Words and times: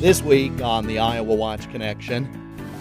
This 0.00 0.22
week 0.22 0.60
on 0.60 0.86
the 0.86 0.98
Iowa 0.98 1.34
Watch 1.34 1.70
Connection, 1.70 2.28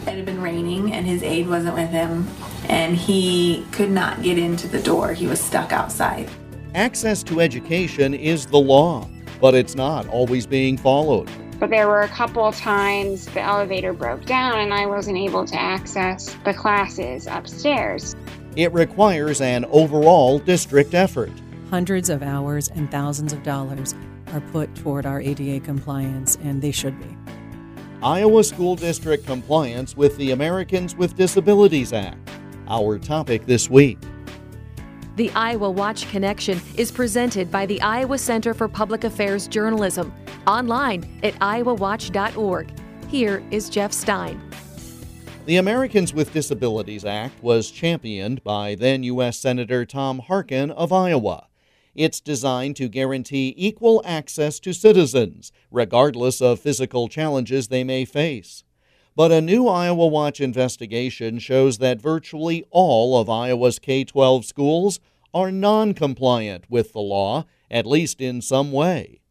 it 0.05 0.15
had 0.15 0.25
been 0.25 0.41
raining 0.41 0.91
and 0.91 1.07
his 1.07 1.23
aide 1.23 1.47
wasn't 1.47 1.75
with 1.75 1.89
him, 1.89 2.27
and 2.67 2.97
he 2.97 3.65
could 3.71 3.89
not 3.89 4.21
get 4.21 4.37
into 4.37 4.67
the 4.67 4.81
door. 4.81 5.13
He 5.13 5.25
was 5.25 5.39
stuck 5.39 5.71
outside. 5.71 6.29
Access 6.73 7.23
to 7.23 7.39
education 7.39 8.13
is 8.13 8.45
the 8.45 8.59
law, 8.59 9.07
but 9.39 9.55
it's 9.55 9.75
not 9.75 10.05
always 10.09 10.45
being 10.45 10.77
followed. 10.77 11.29
But 11.57 11.69
there 11.69 11.87
were 11.87 12.01
a 12.01 12.09
couple 12.09 12.43
of 12.43 12.57
times 12.57 13.27
the 13.27 13.41
elevator 13.41 13.93
broke 13.93 14.25
down 14.25 14.59
and 14.59 14.73
I 14.73 14.85
wasn't 14.85 15.17
able 15.17 15.45
to 15.45 15.55
access 15.55 16.35
the 16.43 16.53
classes 16.53 17.27
upstairs. 17.27 18.13
It 18.57 18.73
requires 18.73 19.39
an 19.39 19.63
overall 19.71 20.37
district 20.37 20.93
effort. 20.93 21.31
Hundreds 21.69 22.09
of 22.09 22.21
hours 22.21 22.67
and 22.75 22.91
thousands 22.91 23.31
of 23.31 23.41
dollars 23.41 23.95
are 24.33 24.41
put 24.41 24.73
toward 24.75 25.05
our 25.05 25.21
ADA 25.21 25.59
compliance, 25.59 26.37
and 26.43 26.61
they 26.61 26.71
should 26.71 26.99
be. 26.99 27.17
Iowa 28.03 28.43
School 28.43 28.75
District 28.75 29.25
compliance 29.25 29.97
with 29.97 30.15
the 30.17 30.31
Americans 30.31 30.95
with 30.95 31.15
Disabilities 31.15 31.93
Act. 31.93 32.29
Our 32.67 32.99
topic 32.99 33.45
this 33.45 33.69
week. 33.69 33.97
The 35.15 35.31
Iowa 35.31 35.71
Watch 35.71 36.09
Connection 36.09 36.59
is 36.75 36.91
presented 36.91 37.49
by 37.49 37.65
the 37.65 37.81
Iowa 37.81 38.17
Center 38.17 38.53
for 38.53 38.67
Public 38.67 39.05
Affairs 39.05 39.47
Journalism, 39.47 40.13
online 40.45 41.19
at 41.23 41.33
iowawatch.org. 41.35 42.71
Here 43.07 43.43
is 43.49 43.69
Jeff 43.69 43.93
Stein. 43.93 44.41
The 45.45 45.57
Americans 45.57 46.13
with 46.13 46.33
Disabilities 46.33 47.05
Act 47.05 47.41
was 47.41 47.71
championed 47.71 48.43
by 48.43 48.75
then 48.75 49.03
U.S. 49.03 49.37
Senator 49.37 49.85
Tom 49.85 50.19
Harkin 50.19 50.71
of 50.71 50.91
Iowa. 50.91 51.47
It's 51.95 52.19
designed 52.19 52.75
to 52.75 52.89
guarantee 52.89 53.53
equal 53.57 54.01
access 54.05 54.59
to 54.59 54.73
citizens, 54.73 55.53
regardless 55.71 56.41
of 56.41 56.59
physical 56.59 57.07
challenges 57.07 57.69
they 57.69 57.85
may 57.85 58.03
face. 58.03 58.63
But 59.15 59.31
a 59.31 59.39
new 59.39 59.67
Iowa 59.69 60.07
Watch 60.07 60.41
investigation 60.41 61.39
shows 61.39 61.77
that 61.77 62.01
virtually 62.01 62.65
all 62.69 63.17
of 63.17 63.29
Iowa's 63.29 63.79
K 63.79 64.03
12 64.03 64.43
schools 64.43 64.99
are 65.33 65.51
non 65.51 65.93
compliant 65.93 66.65
with 66.69 66.91
the 66.91 66.99
law, 66.99 67.45
at 67.71 67.85
least 67.85 68.19
in 68.19 68.41
some 68.41 68.73
way. 68.73 69.21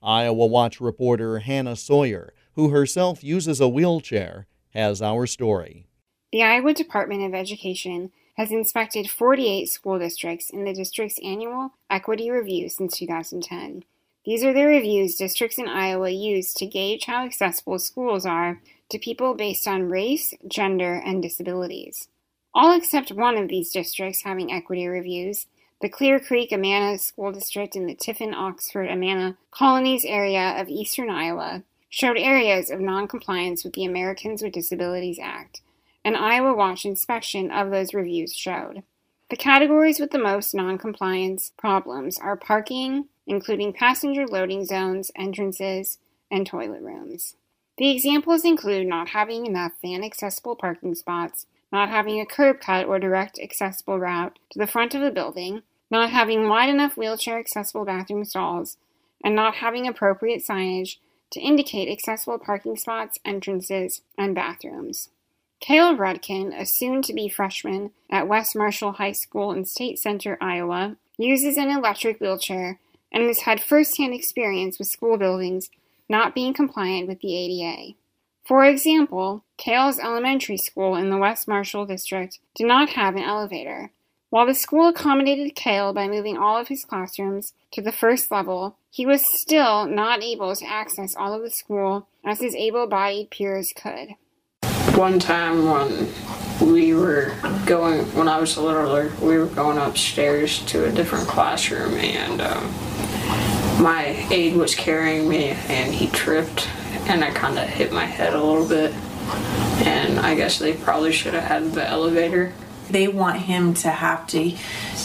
Iowa 0.00 0.46
Watch 0.46 0.80
reporter 0.80 1.40
Hannah 1.40 1.74
Soyer, 1.74 2.30
who 2.54 2.70
herself 2.70 3.24
uses 3.24 3.60
a 3.60 3.68
wheelchair, 3.68 4.46
has 4.70 5.02
our 5.02 5.26
story. 5.26 5.86
The 6.30 6.44
Iowa 6.44 6.72
Department 6.72 7.24
of 7.24 7.34
Education 7.34 8.12
has 8.34 8.50
inspected 8.50 9.10
48 9.10 9.68
school 9.68 9.98
districts 9.98 10.50
in 10.50 10.64
the 10.64 10.72
district's 10.72 11.18
annual 11.22 11.72
equity 11.90 12.30
review 12.30 12.68
since 12.68 12.96
2010. 12.96 13.84
These 14.24 14.44
are 14.44 14.52
the 14.52 14.64
reviews 14.64 15.16
districts 15.16 15.58
in 15.58 15.68
Iowa 15.68 16.10
use 16.10 16.54
to 16.54 16.66
gauge 16.66 17.06
how 17.06 17.24
accessible 17.24 17.78
schools 17.78 18.24
are 18.24 18.60
to 18.90 18.98
people 18.98 19.34
based 19.34 19.66
on 19.66 19.90
race, 19.90 20.32
gender, 20.46 20.94
and 20.94 21.20
disabilities. 21.20 22.08
All 22.54 22.72
except 22.72 23.10
one 23.10 23.36
of 23.36 23.48
these 23.48 23.72
districts 23.72 24.22
having 24.22 24.52
equity 24.52 24.86
reviews, 24.86 25.46
the 25.80 25.88
Clear 25.88 26.20
Creek 26.20 26.52
Amana 26.52 26.98
School 26.98 27.32
District 27.32 27.74
in 27.74 27.86
the 27.86 27.94
Tiffin 27.94 28.32
Oxford 28.32 28.88
Amana 28.88 29.36
Colonies 29.50 30.04
area 30.04 30.54
of 30.60 30.68
eastern 30.68 31.10
Iowa, 31.10 31.64
showed 31.88 32.16
areas 32.16 32.70
of 32.70 32.80
noncompliance 32.80 33.64
with 33.64 33.72
the 33.72 33.84
Americans 33.84 34.42
with 34.42 34.52
Disabilities 34.52 35.18
Act 35.20 35.60
an 36.04 36.16
Iowa 36.16 36.54
Watch 36.54 36.84
inspection 36.84 37.50
of 37.50 37.70
those 37.70 37.94
reviews 37.94 38.34
showed. 38.34 38.82
The 39.30 39.36
categories 39.36 39.98
with 39.98 40.10
the 40.10 40.18
most 40.18 40.54
noncompliance 40.54 41.52
problems 41.56 42.18
are 42.18 42.36
parking, 42.36 43.06
including 43.26 43.72
passenger 43.72 44.26
loading 44.26 44.64
zones, 44.64 45.10
entrances, 45.16 45.98
and 46.30 46.46
toilet 46.46 46.82
rooms. 46.82 47.36
The 47.78 47.90
examples 47.90 48.44
include 48.44 48.86
not 48.86 49.08
having 49.08 49.46
enough 49.46 49.72
van 49.80 50.04
accessible 50.04 50.56
parking 50.56 50.94
spots, 50.94 51.46
not 51.72 51.88
having 51.88 52.20
a 52.20 52.26
curb 52.26 52.60
cut 52.60 52.86
or 52.86 52.98
direct 52.98 53.38
accessible 53.38 53.98
route 53.98 54.38
to 54.50 54.58
the 54.58 54.66
front 54.66 54.94
of 54.94 55.00
the 55.00 55.10
building, 55.10 55.62
not 55.90 56.10
having 56.10 56.48
wide 56.48 56.68
enough 56.68 56.96
wheelchair 56.96 57.38
accessible 57.38 57.84
bathroom 57.84 58.24
stalls, 58.24 58.76
and 59.24 59.34
not 59.34 59.56
having 59.56 59.86
appropriate 59.86 60.44
signage 60.44 60.96
to 61.30 61.40
indicate 61.40 61.90
accessible 61.90 62.38
parking 62.38 62.76
spots, 62.76 63.18
entrances, 63.24 64.02
and 64.18 64.34
bathrooms. 64.34 65.08
Cael 65.62 65.96
Rudkin, 65.96 66.52
a 66.58 66.66
soon 66.66 67.02
to 67.02 67.12
be 67.12 67.28
freshman 67.28 67.92
at 68.10 68.26
West 68.26 68.56
Marshall 68.56 68.92
High 68.92 69.12
School 69.12 69.52
in 69.52 69.64
State 69.64 69.96
Center, 69.96 70.36
Iowa, 70.40 70.96
uses 71.16 71.56
an 71.56 71.70
electric 71.70 72.20
wheelchair 72.20 72.80
and 73.12 73.22
has 73.28 73.42
had 73.42 73.62
first 73.62 73.96
hand 73.96 74.12
experience 74.12 74.80
with 74.80 74.88
school 74.88 75.16
buildings 75.16 75.70
not 76.08 76.34
being 76.34 76.52
compliant 76.52 77.06
with 77.06 77.20
the 77.20 77.36
ADA. 77.36 77.94
For 78.44 78.64
example, 78.64 79.44
Cael's 79.56 80.00
elementary 80.00 80.56
school 80.56 80.96
in 80.96 81.10
the 81.10 81.16
West 81.16 81.46
Marshall 81.46 81.86
district 81.86 82.40
did 82.56 82.66
not 82.66 82.90
have 82.90 83.14
an 83.14 83.22
elevator. 83.22 83.92
While 84.30 84.46
the 84.46 84.54
school 84.54 84.88
accommodated 84.88 85.54
Cael 85.54 85.94
by 85.94 86.08
moving 86.08 86.36
all 86.36 86.58
of 86.58 86.66
his 86.66 86.84
classrooms 86.84 87.52
to 87.70 87.80
the 87.80 87.92
first 87.92 88.32
level, 88.32 88.78
he 88.90 89.06
was 89.06 89.22
still 89.38 89.86
not 89.86 90.24
able 90.24 90.56
to 90.56 90.66
access 90.66 91.14
all 91.14 91.32
of 91.34 91.42
the 91.42 91.50
school 91.50 92.08
as 92.24 92.40
his 92.40 92.56
able 92.56 92.88
bodied 92.88 93.30
peers 93.30 93.72
could 93.76 94.16
one 94.96 95.18
time 95.18 95.64
when 95.64 96.08
we 96.60 96.94
were 96.94 97.34
going, 97.66 98.00
when 98.14 98.28
I 98.28 98.38
was 98.38 98.56
a 98.56 98.62
littler, 98.62 99.12
we 99.20 99.38
were 99.38 99.46
going 99.46 99.78
upstairs 99.78 100.64
to 100.66 100.84
a 100.86 100.92
different 100.92 101.26
classroom, 101.26 101.94
and 101.94 102.40
um, 102.40 102.64
my 103.82 104.26
aide 104.30 104.56
was 104.56 104.74
carrying 104.74 105.28
me, 105.28 105.50
and 105.68 105.94
he 105.94 106.08
tripped, 106.08 106.68
and 107.08 107.24
I 107.24 107.30
kind 107.30 107.58
of 107.58 107.68
hit 107.68 107.92
my 107.92 108.04
head 108.04 108.34
a 108.34 108.42
little 108.42 108.68
bit. 108.68 108.92
And 109.86 110.20
I 110.20 110.34
guess 110.34 110.58
they 110.58 110.74
probably 110.74 111.12
should 111.12 111.34
have 111.34 111.44
had 111.44 111.72
the 111.72 111.88
elevator. 111.88 112.52
They 112.90 113.08
want 113.08 113.38
him 113.38 113.74
to 113.74 113.90
have 113.90 114.26
to 114.28 114.56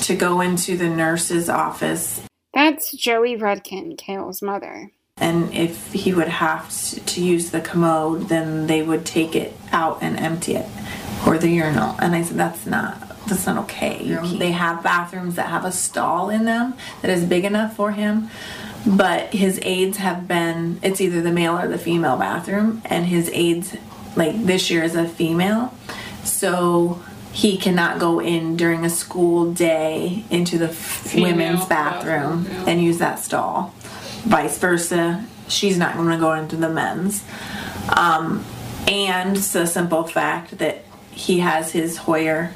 to 0.01 0.15
go 0.15 0.41
into 0.41 0.77
the 0.77 0.89
nurse's 0.89 1.49
office. 1.49 2.21
That's 2.53 2.91
Joey 2.91 3.37
Rudkin, 3.37 3.97
Cael's 3.97 4.41
mother 4.41 4.91
and 5.19 5.53
if 5.53 5.91
he 5.93 6.13
would 6.13 6.27
have 6.27 6.69
to 7.05 7.23
use 7.23 7.49
the 7.51 7.61
commode 7.61 8.29
then 8.29 8.67
they 8.67 8.83
would 8.83 9.05
take 9.05 9.35
it 9.35 9.53
out 9.71 9.99
and 10.01 10.17
empty 10.19 10.55
it. 10.55 10.67
Or 11.25 11.37
the 11.37 11.49
urinal. 11.49 11.95
And 11.99 12.15
i 12.15 12.21
said 12.21 12.37
that's 12.37 12.65
not 12.65 13.07
that's 13.27 13.45
not 13.45 13.57
okay. 13.65 14.17
They 14.37 14.51
have 14.51 14.83
bathrooms 14.83 15.35
that 15.35 15.47
have 15.47 15.65
a 15.65 15.71
stall 15.71 16.29
in 16.29 16.45
them 16.45 16.75
that 17.01 17.11
is 17.11 17.25
big 17.25 17.43
enough 17.43 17.75
for 17.75 17.91
him. 17.91 18.29
But 18.85 19.33
his 19.33 19.59
aides 19.63 19.97
have 19.97 20.27
been 20.27 20.79
it's 20.81 21.01
either 21.01 21.21
the 21.21 21.31
male 21.31 21.57
or 21.57 21.67
the 21.67 21.77
female 21.77 22.17
bathroom. 22.17 22.81
And 22.85 23.05
his 23.05 23.29
aides 23.33 23.75
like 24.15 24.45
this 24.45 24.69
year 24.69 24.83
is 24.83 24.95
a 24.95 25.07
female. 25.07 25.73
So 26.23 27.01
he 27.33 27.57
cannot 27.57 27.99
go 27.99 28.19
in 28.19 28.55
during 28.55 28.85
a 28.85 28.89
school 28.89 29.51
day 29.51 30.23
into 30.29 30.57
the 30.57 30.69
female 30.69 31.31
women's 31.31 31.65
bathroom, 31.65 32.43
bathroom 32.43 32.65
yeah. 32.65 32.71
and 32.71 32.81
use 32.81 32.97
that 32.99 33.19
stall 33.19 33.73
vice 34.27 34.57
versa. 34.57 35.25
She's 35.47 35.77
not 35.77 35.95
going 35.95 36.09
to 36.09 36.17
go 36.17 36.33
into 36.33 36.55
the 36.55 36.69
men's. 36.69 37.23
Um, 37.95 38.45
and 38.87 39.37
it's 39.37 39.53
the 39.53 39.65
simple 39.65 40.03
fact 40.03 40.57
that 40.57 40.83
he 41.11 41.39
has 41.39 41.71
his 41.71 41.97
Hoyer 41.97 42.53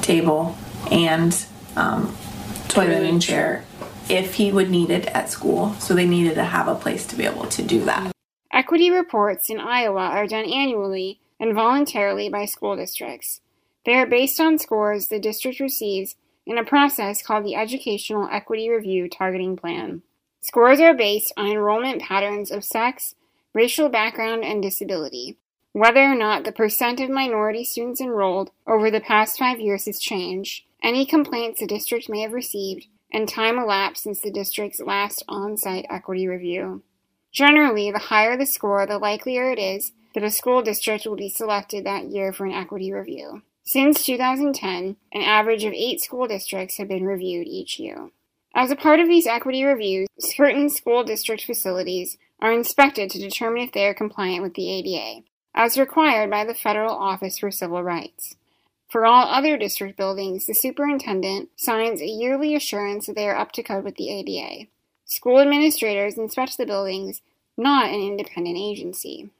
table 0.00 0.56
and 0.90 1.44
um, 1.76 2.16
toilet 2.68 3.04
and 3.04 3.20
chair 3.20 3.64
if 4.08 4.34
he 4.34 4.52
would 4.52 4.70
need 4.70 4.90
it 4.90 5.06
at 5.06 5.30
school. 5.30 5.74
So 5.74 5.94
they 5.94 6.06
needed 6.06 6.34
to 6.36 6.44
have 6.44 6.68
a 6.68 6.74
place 6.74 7.06
to 7.06 7.16
be 7.16 7.24
able 7.24 7.46
to 7.46 7.62
do 7.62 7.84
that. 7.84 8.12
Equity 8.52 8.90
reports 8.90 9.50
in 9.50 9.60
Iowa 9.60 10.00
are 10.00 10.26
done 10.26 10.46
annually 10.46 11.20
and 11.38 11.54
voluntarily 11.54 12.28
by 12.28 12.46
school 12.46 12.76
districts. 12.76 13.40
They 13.84 13.94
are 13.94 14.06
based 14.06 14.40
on 14.40 14.58
scores 14.58 15.08
the 15.08 15.20
district 15.20 15.60
receives 15.60 16.16
in 16.46 16.58
a 16.58 16.64
process 16.64 17.22
called 17.22 17.44
the 17.44 17.54
Educational 17.54 18.28
Equity 18.32 18.70
Review 18.70 19.08
Targeting 19.08 19.56
Plan. 19.56 20.02
Scores 20.40 20.80
are 20.80 20.94
based 20.94 21.32
on 21.36 21.48
enrollment 21.48 22.02
patterns 22.02 22.50
of 22.50 22.64
sex, 22.64 23.14
racial 23.54 23.88
background, 23.88 24.44
and 24.44 24.62
disability. 24.62 25.36
Whether 25.72 26.02
or 26.02 26.14
not 26.14 26.44
the 26.44 26.52
percent 26.52 27.00
of 27.00 27.10
minority 27.10 27.64
students 27.64 28.00
enrolled 28.00 28.50
over 28.66 28.90
the 28.90 29.00
past 29.00 29.38
five 29.38 29.60
years 29.60 29.86
has 29.86 29.98
changed, 29.98 30.64
any 30.82 31.04
complaints 31.04 31.60
the 31.60 31.66
district 31.66 32.08
may 32.08 32.20
have 32.20 32.32
received, 32.32 32.86
and 33.12 33.28
time 33.28 33.58
elapsed 33.58 34.04
since 34.04 34.20
the 34.20 34.30
district's 34.30 34.80
last 34.80 35.22
on 35.28 35.56
site 35.56 35.86
equity 35.90 36.26
review. 36.26 36.82
Generally, 37.32 37.90
the 37.90 37.98
higher 37.98 38.36
the 38.36 38.46
score, 38.46 38.86
the 38.86 38.98
likelier 38.98 39.50
it 39.50 39.58
is 39.58 39.92
that 40.14 40.24
a 40.24 40.30
school 40.30 40.62
district 40.62 41.06
will 41.06 41.16
be 41.16 41.28
selected 41.28 41.84
that 41.84 42.06
year 42.06 42.32
for 42.32 42.46
an 42.46 42.52
equity 42.52 42.92
review. 42.92 43.42
Since 43.64 44.04
2010, 44.06 44.96
an 45.12 45.22
average 45.22 45.64
of 45.64 45.74
eight 45.74 46.00
school 46.00 46.26
districts 46.26 46.78
have 46.78 46.88
been 46.88 47.04
reviewed 47.04 47.46
each 47.46 47.78
year. 47.78 48.10
As 48.54 48.70
a 48.70 48.76
part 48.76 49.00
of 49.00 49.08
these 49.08 49.26
equity 49.26 49.64
reviews, 49.64 50.08
certain 50.18 50.68
school 50.70 51.04
district 51.04 51.44
facilities 51.44 52.18
are 52.40 52.52
inspected 52.52 53.10
to 53.10 53.18
determine 53.18 53.62
if 53.62 53.72
they 53.72 53.86
are 53.86 53.94
compliant 53.94 54.42
with 54.42 54.54
the 54.54 54.70
ADA, 54.70 55.24
as 55.54 55.78
required 55.78 56.30
by 56.30 56.44
the 56.44 56.54
Federal 56.54 56.94
Office 56.94 57.38
for 57.38 57.50
Civil 57.50 57.82
Rights. 57.82 58.36
For 58.88 59.04
all 59.04 59.26
other 59.26 59.58
district 59.58 59.98
buildings, 59.98 60.46
the 60.46 60.54
superintendent 60.54 61.50
signs 61.56 62.00
a 62.00 62.06
yearly 62.06 62.54
assurance 62.54 63.06
that 63.06 63.16
they 63.16 63.28
are 63.28 63.36
up 63.36 63.52
to 63.52 63.62
code 63.62 63.84
with 63.84 63.96
the 63.96 64.10
ADA. 64.10 64.68
School 65.04 65.40
administrators 65.40 66.16
inspect 66.16 66.56
the 66.56 66.66
buildings 66.66 67.20
not 67.56 67.90
an 67.90 68.00
independent 68.00 68.56
agency. 68.56 69.30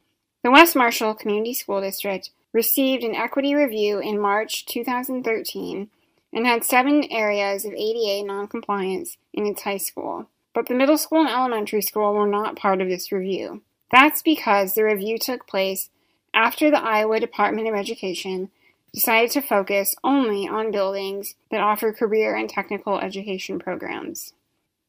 The 0.43 0.51
West 0.51 0.77
Marshall 0.77 1.15
Community 1.15 1.55
School 1.55 1.81
District 1.81 2.31
received 2.53 3.05
an 3.05 3.15
equity 3.15 3.55
review 3.55 4.01
in 4.01 4.19
March 4.19 4.67
2013 4.67 5.89
and 6.33 6.47
had 6.47 6.65
seven 6.65 7.05
areas 7.11 7.65
of 7.65 7.73
ADA 7.73 8.27
noncompliance 8.27 9.17
in 9.33 9.47
its 9.47 9.63
high 9.63 9.79
school. 9.79 10.29
But 10.55 10.67
the 10.67 10.75
middle 10.75 10.99
school 10.99 11.21
and 11.21 11.29
elementary 11.29 11.83
school 11.83 12.15
were 12.15 12.27
not 12.27 12.57
part 12.57 12.81
of 12.81 12.89
this 12.89 13.13
review. 13.13 13.63
That's 13.91 14.23
because 14.23 14.75
the 14.75 14.85
review 14.85 15.19
took 15.19 15.47
place 15.47 15.91
after 16.35 16.71
the 16.71 16.83
Iowa 16.83 17.21
Department 17.21 17.69
of 17.69 17.75
Education 17.75 18.51
decided 18.93 19.31
to 19.33 19.43
focus 19.43 19.95
only 20.03 20.49
on 20.49 20.71
buildings 20.71 21.35
that 21.51 21.61
offer 21.61 21.93
career 21.93 22.35
and 22.35 22.49
technical 22.49 22.99
education 22.99 23.59
programs. 23.59 24.33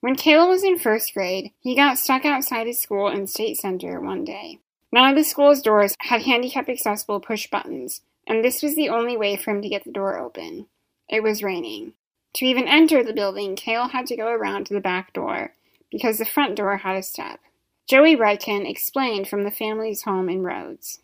When 0.02 0.16
Caleb 0.16 0.50
was 0.50 0.64
in 0.64 0.80
first 0.80 1.14
grade, 1.14 1.52
he 1.60 1.76
got 1.76 1.98
stuck 1.98 2.24
outside 2.24 2.68
his 2.68 2.82
school 2.82 3.10
in 3.10 3.28
State 3.28 3.58
Center 3.58 4.00
one 4.00 4.24
day. 4.24 4.60
None 4.92 5.10
of 5.10 5.16
the 5.16 5.24
school's 5.24 5.62
doors 5.62 5.96
had 6.00 6.22
handicap 6.22 6.70
accessible 6.70 7.20
push 7.20 7.50
buttons, 7.50 8.02
and 8.26 8.44
this 8.44 8.64
was 8.64 8.76
the 8.76 8.90
only 8.90 9.18
way 9.18 9.36
for 9.36 9.52
him 9.52 9.62
to 9.62 9.70
get 9.70 9.84
the 9.84 9.92
door 9.92 10.18
open. 10.18 10.68
It 11.10 11.24
was 11.24 11.42
raining. 11.42 11.94
To 12.36 12.46
even 12.46 12.68
enter 12.68 13.04
the 13.04 13.14
building, 13.14 13.56
Cael 13.56 13.90
had 13.90 14.06
to 14.08 14.16
go 14.16 14.28
around 14.28 14.68
to 14.68 14.76
the 14.76 14.80
back 14.80 15.14
door 15.14 15.56
because 15.92 16.20
the 16.20 16.26
front 16.26 16.56
door 16.56 16.78
had 16.78 16.96
a 16.96 17.04
step. 17.04 17.40
Joey 17.88 18.16
Rudkin 18.16 18.70
explained 18.70 19.28
from 19.28 19.44
the 19.44 19.52
family's 19.52 20.04
home 20.04 20.30
in 20.30 20.44
Rhodes. 20.44 21.00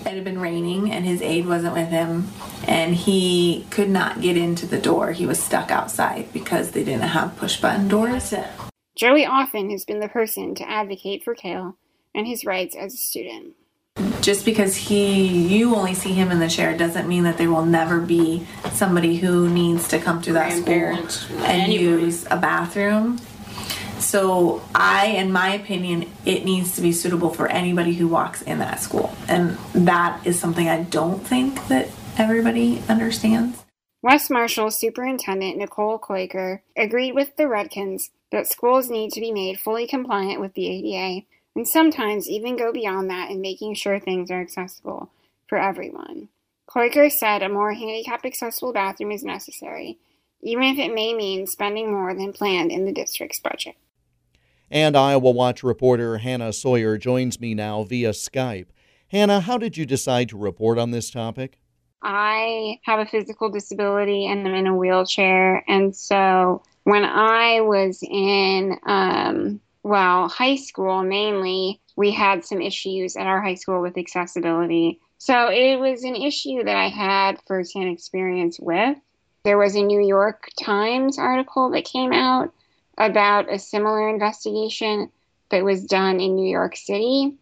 It 0.00 0.14
had 0.14 0.22
been 0.22 0.40
raining 0.40 0.92
and 0.92 1.04
his 1.04 1.20
aide 1.20 1.46
wasn't 1.46 1.74
with 1.74 1.88
him, 1.88 2.28
and 2.68 2.94
he 2.94 3.66
could 3.70 3.90
not 3.90 4.20
get 4.20 4.36
into 4.36 4.66
the 4.66 4.80
door. 4.80 5.10
He 5.10 5.26
was 5.26 5.42
stuck 5.42 5.72
outside 5.72 6.32
because 6.32 6.70
they 6.70 6.84
didn't 6.84 7.02
have 7.02 7.36
push 7.36 7.60
button 7.60 7.88
doors. 7.88 8.32
Joey 8.94 9.26
often 9.26 9.70
has 9.70 9.84
been 9.84 9.98
the 9.98 10.08
person 10.08 10.54
to 10.54 10.70
advocate 10.70 11.24
for 11.24 11.34
Cael 11.34 11.74
and 12.14 12.28
his 12.28 12.44
rights 12.44 12.76
as 12.76 12.94
a 12.94 12.98
student 12.98 13.54
just 14.24 14.46
because 14.46 14.74
he 14.74 15.26
you 15.54 15.74
only 15.74 15.92
see 15.92 16.14
him 16.14 16.30
in 16.30 16.38
the 16.38 16.48
chair 16.48 16.74
doesn't 16.74 17.06
mean 17.06 17.24
that 17.24 17.36
there 17.36 17.50
will 17.50 17.66
never 17.66 18.00
be 18.00 18.46
somebody 18.72 19.16
who 19.16 19.50
needs 19.50 19.86
to 19.88 19.98
come 19.98 20.22
to 20.22 20.32
that 20.32 20.50
school 20.52 20.72
and 20.72 21.62
anybody. 21.62 21.84
use 21.84 22.26
a 22.30 22.36
bathroom. 22.38 23.18
So 23.98 24.62
i 24.74 25.08
in 25.08 25.30
my 25.30 25.52
opinion 25.52 26.10
it 26.24 26.46
needs 26.46 26.74
to 26.76 26.80
be 26.80 26.90
suitable 26.90 27.34
for 27.34 27.48
anybody 27.48 27.92
who 27.92 28.08
walks 28.08 28.40
in 28.40 28.60
that 28.60 28.80
school. 28.80 29.14
And 29.28 29.58
that 29.74 30.26
is 30.26 30.40
something 30.40 30.70
i 30.70 30.82
don't 30.84 31.20
think 31.20 31.68
that 31.68 31.90
everybody 32.16 32.82
understands. 32.88 33.62
West 34.00 34.30
Marshall 34.30 34.70
Superintendent 34.70 35.58
Nicole 35.58 35.98
Koiker 35.98 36.60
agreed 36.76 37.12
with 37.12 37.36
the 37.36 37.44
Rudkins 37.44 38.10
that 38.32 38.46
schools 38.46 38.88
need 38.88 39.12
to 39.12 39.20
be 39.20 39.32
made 39.32 39.60
fully 39.60 39.86
compliant 39.86 40.40
with 40.40 40.54
the 40.54 40.66
ADA 40.66 41.26
and 41.54 41.66
sometimes 41.66 42.28
even 42.28 42.56
go 42.56 42.72
beyond 42.72 43.10
that 43.10 43.30
in 43.30 43.40
making 43.40 43.74
sure 43.74 43.98
things 43.98 44.30
are 44.30 44.40
accessible 44.40 45.10
for 45.46 45.58
everyone. 45.58 46.28
Koiker 46.68 47.10
said 47.10 47.42
a 47.42 47.48
more 47.48 47.72
handicap 47.74 48.24
accessible 48.24 48.72
bathroom 48.72 49.12
is 49.12 49.22
necessary, 49.22 49.98
even 50.42 50.64
if 50.64 50.78
it 50.78 50.94
may 50.94 51.14
mean 51.14 51.46
spending 51.46 51.90
more 51.90 52.14
than 52.14 52.32
planned 52.32 52.72
in 52.72 52.84
the 52.84 52.92
district's 52.92 53.38
budget. 53.38 53.76
And 54.70 54.96
Iowa 54.96 55.30
Watch 55.30 55.62
reporter 55.62 56.18
Hannah 56.18 56.52
Soyer 56.52 56.98
joins 56.98 57.40
me 57.40 57.54
now 57.54 57.84
via 57.84 58.10
Skype. 58.10 58.66
Hannah, 59.08 59.40
how 59.40 59.58
did 59.58 59.76
you 59.76 59.86
decide 59.86 60.30
to 60.30 60.38
report 60.38 60.78
on 60.78 60.90
this 60.90 61.10
topic? 61.10 61.58
I 62.02 62.80
have 62.82 62.98
a 62.98 63.06
physical 63.06 63.50
disability 63.50 64.26
and 64.26 64.46
I'm 64.46 64.54
in 64.54 64.66
a 64.66 64.76
wheelchair. 64.76 65.64
And 65.68 65.94
so 65.94 66.62
when 66.82 67.04
I 67.04 67.60
was 67.60 68.02
in 68.02 68.78
um, 68.84 69.60
well, 69.84 70.28
high 70.28 70.56
school 70.56 71.04
mainly, 71.04 71.80
we 71.94 72.10
had 72.10 72.44
some 72.44 72.60
issues 72.60 73.16
at 73.16 73.26
our 73.26 73.40
high 73.40 73.54
school 73.54 73.82
with 73.82 73.98
accessibility. 73.98 74.98
So 75.18 75.48
it 75.50 75.78
was 75.78 76.02
an 76.04 76.16
issue 76.16 76.64
that 76.64 76.76
I 76.76 76.88
had 76.88 77.40
firsthand 77.46 77.90
experience 77.90 78.58
with. 78.58 78.96
There 79.44 79.58
was 79.58 79.76
a 79.76 79.82
New 79.82 80.00
York 80.00 80.48
Times 80.58 81.18
article 81.18 81.70
that 81.70 81.84
came 81.84 82.12
out 82.12 82.52
about 82.96 83.52
a 83.52 83.58
similar 83.58 84.08
investigation 84.08 85.10
that 85.50 85.64
was 85.64 85.84
done 85.84 86.18
in 86.18 86.34
New 86.34 86.48
York 86.48 86.76
City. 86.76 87.34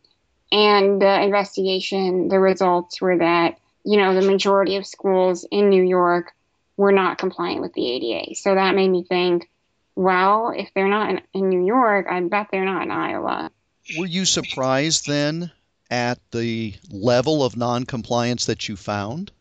And 0.50 1.00
the 1.00 1.22
investigation, 1.22 2.28
the 2.28 2.40
results 2.40 3.00
were 3.00 3.18
that, 3.18 3.58
you 3.84 3.98
know, 3.98 4.14
the 4.14 4.26
majority 4.26 4.76
of 4.76 4.86
schools 4.86 5.46
in 5.50 5.70
New 5.70 5.82
York 5.82 6.32
were 6.76 6.92
not 6.92 7.18
compliant 7.18 7.60
with 7.60 7.72
the 7.72 7.88
ADA. 7.88 8.34
So 8.34 8.54
that 8.54 8.74
made 8.74 8.88
me 8.88 9.04
think, 9.04 9.48
well, 9.94 10.52
if 10.56 10.70
they're 10.74 10.88
not 10.88 11.10
in, 11.10 11.20
in 11.34 11.48
New 11.48 11.64
York, 11.64 12.06
I 12.10 12.20
bet 12.20 12.48
they're 12.50 12.64
not 12.64 12.82
in 12.82 12.90
Iowa. 12.90 13.50
Were 13.98 14.06
you 14.06 14.24
surprised 14.24 15.06
then 15.06 15.50
at 15.90 16.18
the 16.30 16.74
level 16.90 17.44
of 17.44 17.56
noncompliance 17.56 18.46
that 18.46 18.68
you 18.68 18.76
found? 18.76 19.32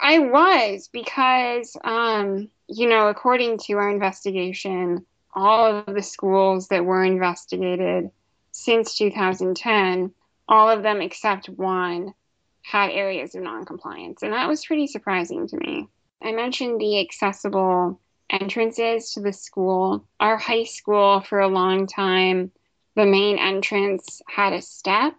I 0.00 0.18
was 0.18 0.88
because, 0.92 1.76
um, 1.82 2.48
you 2.68 2.88
know, 2.88 3.08
according 3.08 3.58
to 3.58 3.74
our 3.74 3.90
investigation, 3.90 5.06
all 5.34 5.76
of 5.78 5.94
the 5.94 6.02
schools 6.02 6.68
that 6.68 6.84
were 6.84 7.04
investigated 7.04 8.10
since 8.52 8.96
2010, 8.96 10.12
all 10.48 10.70
of 10.70 10.82
them 10.82 11.00
except 11.00 11.48
one 11.48 12.14
had 12.62 12.90
areas 12.90 13.34
of 13.34 13.42
noncompliance. 13.42 14.22
And 14.22 14.32
that 14.32 14.48
was 14.48 14.64
pretty 14.64 14.86
surprising 14.86 15.46
to 15.48 15.56
me. 15.56 15.88
I 16.22 16.32
mentioned 16.32 16.80
the 16.80 17.00
accessible 17.00 18.00
entrances 18.30 19.12
to 19.12 19.20
the 19.20 19.32
school. 19.32 20.06
Our 20.20 20.36
high 20.36 20.64
school, 20.64 21.20
for 21.20 21.40
a 21.40 21.48
long 21.48 21.86
time, 21.86 22.52
the 22.96 23.06
main 23.06 23.38
entrance 23.38 24.20
had 24.28 24.52
a 24.52 24.62
step 24.62 25.14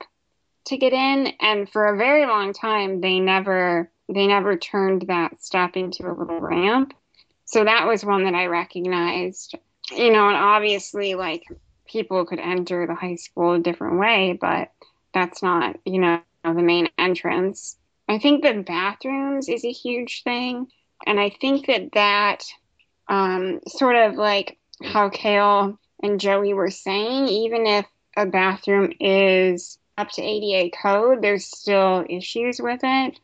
to 0.66 0.78
get 0.78 0.94
in, 0.94 1.34
and 1.40 1.70
for 1.70 1.88
a 1.88 1.98
very 1.98 2.26
long 2.26 2.54
time, 2.54 3.02
they 3.02 3.20
never 3.20 3.92
they 4.12 4.28
never 4.28 4.58
turned 4.58 5.04
that 5.04 5.42
step 5.42 5.78
into 5.78 6.10
a 6.10 6.14
little 6.14 6.40
ramp. 6.40 6.94
So 7.46 7.64
that 7.64 7.88
was 7.88 8.04
one 8.04 8.24
that 8.26 8.34
I 8.34 8.48
recognized. 8.48 9.56
You 9.92 10.12
know, 10.12 10.28
and 10.28 10.38
obviously, 10.38 11.16
like 11.16 11.44
people 11.88 12.26
could 12.26 12.40
enter 12.40 12.86
the 12.86 12.96
high 12.96 13.16
school 13.16 13.54
a 13.54 13.60
different 13.60 14.00
way, 14.00 14.38
but 14.40 14.72
that's 15.14 15.42
not, 15.42 15.78
you 15.86 16.00
know, 16.00 16.22
the 16.44 16.54
main 16.54 16.90
entrance. 16.98 17.76
I 18.08 18.20
think 18.20 18.44
the 18.44 18.64
bathrooms 18.66 19.50
is 19.50 19.66
a 19.66 19.72
huge 19.72 20.24
thing. 20.24 20.68
And 21.06 21.20
I 21.20 21.30
think 21.30 21.68
that 21.68 21.92
that 21.94 22.44
um, 23.10 23.60
sort 23.68 23.96
of 23.96 24.16
like 24.16 24.58
how 24.84 25.10
Cael 25.10 25.78
and 26.02 26.20
Joey 26.20 26.54
were 26.54 26.72
saying, 26.72 27.28
even 27.28 27.66
if 27.66 27.86
a 28.16 28.26
bathroom 28.26 28.94
is 29.00 29.78
up 29.98 30.10
to 30.12 30.22
ADA 30.22 30.76
code, 30.82 31.22
there's 31.22 31.46
still 31.46 32.06
issues 32.08 32.62
with 32.62 32.80
it 32.84 33.20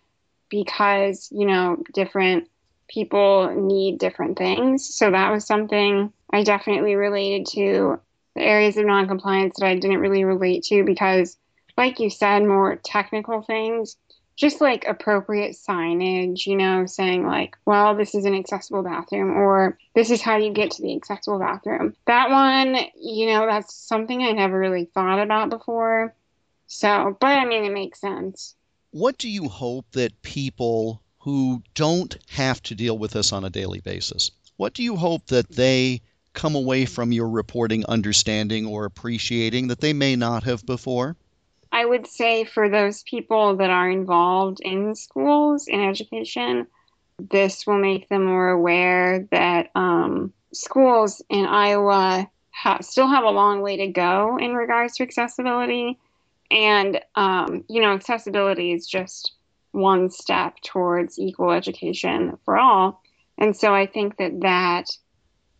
because, 0.50 1.30
you 1.32 1.46
know, 1.46 1.82
different 1.94 2.50
people 2.90 3.54
need 3.56 4.00
different 4.00 4.38
things. 4.38 4.94
So 4.94 5.12
that 5.12 5.32
was 5.32 5.46
something 5.46 6.12
I 6.32 6.44
definitely 6.44 6.96
related 6.96 7.48
to. 7.54 8.00
The 8.36 8.42
areas 8.42 8.76
of 8.76 8.86
noncompliance 8.86 9.60
that 9.60 9.68
I 9.68 9.76
didn't 9.76 10.00
really 10.00 10.26
relate 10.26 10.64
to 10.66 10.84
because, 10.84 11.38
like 11.78 12.02
you 12.02 12.10
said, 12.10 12.44
more 12.44 12.76
technical 12.76 13.42
things 13.42 13.96
just 14.36 14.60
like 14.62 14.86
appropriate 14.86 15.56
signage, 15.56 16.46
you 16.46 16.56
know, 16.56 16.86
saying 16.86 17.26
like, 17.26 17.58
well, 17.66 17.96
this 17.96 18.16
is 18.16 18.26
an 18.26 18.36
accessible 18.36 18.84
bathroom 18.84 19.32
or 19.32 19.78
this 19.94 20.12
is 20.12 20.22
how 20.22 20.38
you 20.38 20.52
get 20.52 20.72
to 20.72 20.82
the 20.82 20.96
accessible 20.96 21.40
bathroom. 21.40 21.96
That 22.06 22.30
one, 22.30 22.78
you 23.00 23.28
know, 23.28 23.46
that's 23.46 23.74
something 23.74 24.22
I 24.22 24.32
never 24.32 24.58
really 24.58 24.86
thought 24.86 25.22
about 25.22 25.50
before. 25.50 26.14
So, 26.68 27.16
but 27.20 27.38
I 27.38 27.46
mean, 27.46 27.64
it 27.64 27.74
makes 27.74 28.02
sense. 28.02 28.56
What 28.92 29.18
do 29.18 29.30
you 29.30 29.48
hope 29.48 29.86
that 29.92 30.22
people 30.22 31.02
who 31.26 31.64
don't 31.74 32.16
have 32.30 32.62
to 32.62 32.76
deal 32.76 32.96
with 33.00 33.10
this 33.12 33.34
on 33.34 33.44
a 33.44 33.50
daily 33.50 33.80
basis, 33.80 34.30
what 34.58 34.76
do 34.76 34.84
you 34.84 34.96
hope 34.96 35.26
that 35.26 35.50
they 35.50 36.00
come 36.34 36.54
away 36.54 36.86
from 36.86 37.12
your 37.12 37.28
reporting 37.28 37.84
understanding 37.88 38.68
or 38.68 38.86
appreciating 38.86 39.68
that 39.70 39.82
they 39.82 39.92
may 39.92 40.16
not 40.16 40.44
have 40.44 40.64
before? 40.68 41.16
I 41.76 41.84
would 41.84 42.08
say 42.08 42.46
for 42.46 42.70
those 42.70 43.04
people 43.04 43.58
that 43.58 43.70
are 43.70 43.90
involved 43.90 44.62
in 44.62 44.96
schools, 44.96 45.68
in 45.68 45.82
education, 45.82 46.68
this 47.20 47.68
will 47.68 47.78
make 47.78 48.08
them 48.08 48.24
more 48.24 48.48
aware 48.48 49.28
that 49.32 49.72
um, 49.76 50.32
schools 50.54 51.22
in 51.30 51.46
Iowa 51.46 52.32
ha- 52.52 52.80
still 52.80 53.10
have 53.10 53.26
a 53.26 53.30
long 53.30 53.62
way 53.62 53.76
to 53.76 53.88
go 53.88 54.38
in 54.38 54.54
regards 54.54 54.96
to 54.96 55.04
accessibility. 55.04 56.00
And, 56.50 57.02
um, 57.16 57.66
you 57.68 57.82
know, 57.82 57.92
accessibility 57.92 58.72
is 58.72 58.88
just 58.88 59.34
one 59.72 60.10
step 60.10 60.56
towards 60.64 61.20
equal 61.20 61.52
education 61.52 62.38
for 62.46 62.58
all. 62.58 63.02
And 63.38 63.54
so 63.54 63.76
I 63.76 63.86
think 63.86 64.16
that 64.16 64.40
that 64.44 64.86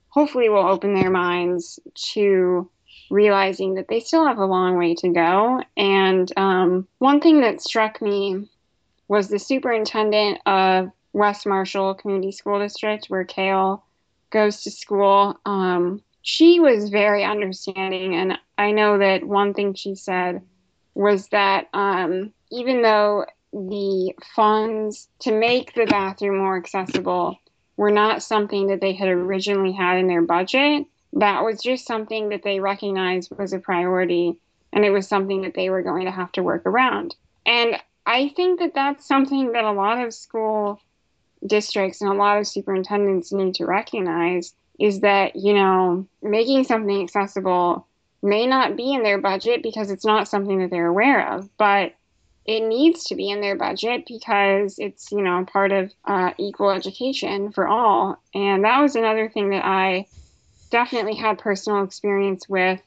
hopefully 0.08 0.48
will 0.48 0.66
open 0.66 0.94
their 0.94 1.12
minds 1.12 1.78
to 2.14 2.70
realizing 3.10 3.76
that 3.76 3.88
they 3.88 4.00
still 4.00 4.26
have 4.26 4.38
a 4.38 4.46
long 4.46 4.78
way 4.78 4.96
to 4.96 5.10
go. 5.10 5.62
And 5.78 6.32
um, 6.38 6.88
one 6.98 7.22
thing 7.22 7.42
that 7.42 7.62
struck 7.62 8.02
me 8.02 8.50
was 9.08 9.28
the 9.28 9.40
superintendent 9.40 10.40
of 10.46 10.92
West 11.14 11.46
Marshall 11.46 11.94
Community 11.94 12.32
School 12.32 12.60
District, 12.60 13.06
where 13.08 13.26
Cael 13.26 13.82
goes 14.32 14.64
to 14.64 14.72
school. 14.72 15.40
Um, 15.46 16.02
she 16.22 16.60
was 16.60 16.90
very 16.90 17.24
understanding. 17.24 18.16
And 18.16 18.38
I 18.58 18.72
know 18.72 18.98
that 18.98 19.24
one 19.24 19.54
thing 19.54 19.76
she 19.76 19.96
said 19.96 20.42
was 20.94 21.28
that 21.28 21.68
um, 21.74 22.34
even 22.52 22.82
though 22.82 23.26
the 23.54 24.14
funds 24.36 25.08
to 25.20 25.32
make 25.32 25.74
the 25.74 25.86
bathroom 25.86 26.40
more 26.40 26.58
accessible 26.58 27.38
were 27.78 27.92
not 27.92 28.24
something 28.24 28.68
that 28.68 28.82
they 28.82 28.94
had 28.94 29.08
originally 29.08 29.72
had 29.72 29.98
in 29.98 30.08
their 30.08 30.22
budget, 30.22 30.86
that 31.16 31.44
was 31.44 31.62
just 31.62 31.88
something 31.88 32.30
that 32.30 32.44
they 32.44 32.60
recognized 32.60 33.32
was 33.38 33.54
a 33.54 33.60
priority 33.60 34.38
and 34.74 34.84
it 34.84 34.92
was 34.92 35.08
something 35.08 35.42
that 35.42 35.54
they 35.54 35.70
were 35.70 35.82
going 35.82 36.06
to 36.06 36.12
have 36.12 36.32
to 36.34 36.44
work 36.44 36.66
around. 36.66 37.16
And 37.46 37.78
I 38.06 38.30
think 38.30 38.60
that 38.60 38.74
that's 38.76 39.08
something 39.08 39.54
that 39.54 39.64
a 39.64 39.72
lot 39.72 40.04
of 40.04 40.14
school 40.14 40.82
districts 41.46 42.02
and 42.02 42.12
a 42.12 42.16
lot 42.16 42.38
of 42.38 42.48
superintendents 42.48 43.32
need 43.32 43.56
to 43.56 43.66
recognize 43.66 44.54
is 44.80 45.00
that, 45.00 45.36
you 45.36 45.54
know, 45.54 46.06
making 46.22 46.66
something 46.66 47.02
accessible 47.02 47.88
may 48.22 48.46
not 48.46 48.76
be 48.76 48.94
in 48.94 49.04
their 49.04 49.20
budget 49.20 49.64
because 49.64 49.92
it's 49.92 50.06
not 50.06 50.28
something 50.28 50.60
that 50.60 50.70
they're 50.70 50.88
aware 50.88 51.32
of, 51.34 51.50
but 51.58 51.94
it 52.46 52.68
needs 52.68 53.06
to 53.06 53.16
be 53.16 53.30
in 53.30 53.42
their 53.42 53.56
budget 53.56 54.06
because 54.08 54.78
it's, 54.78 55.12
you 55.12 55.22
know, 55.22 55.46
part 55.46 55.72
of 55.72 55.92
uh, 56.04 56.32
equal 56.38 56.72
education 56.72 57.52
for 57.52 57.68
all. 57.68 58.22
And 58.34 58.66
that 58.66 58.82
was 58.82 58.96
another 58.96 59.30
thing 59.30 59.52
that 59.52 59.66
I 59.66 60.08
definitely 60.76 61.16
had 61.16 61.40
personal 61.40 61.86
experience 61.86 62.50
with 62.50 62.82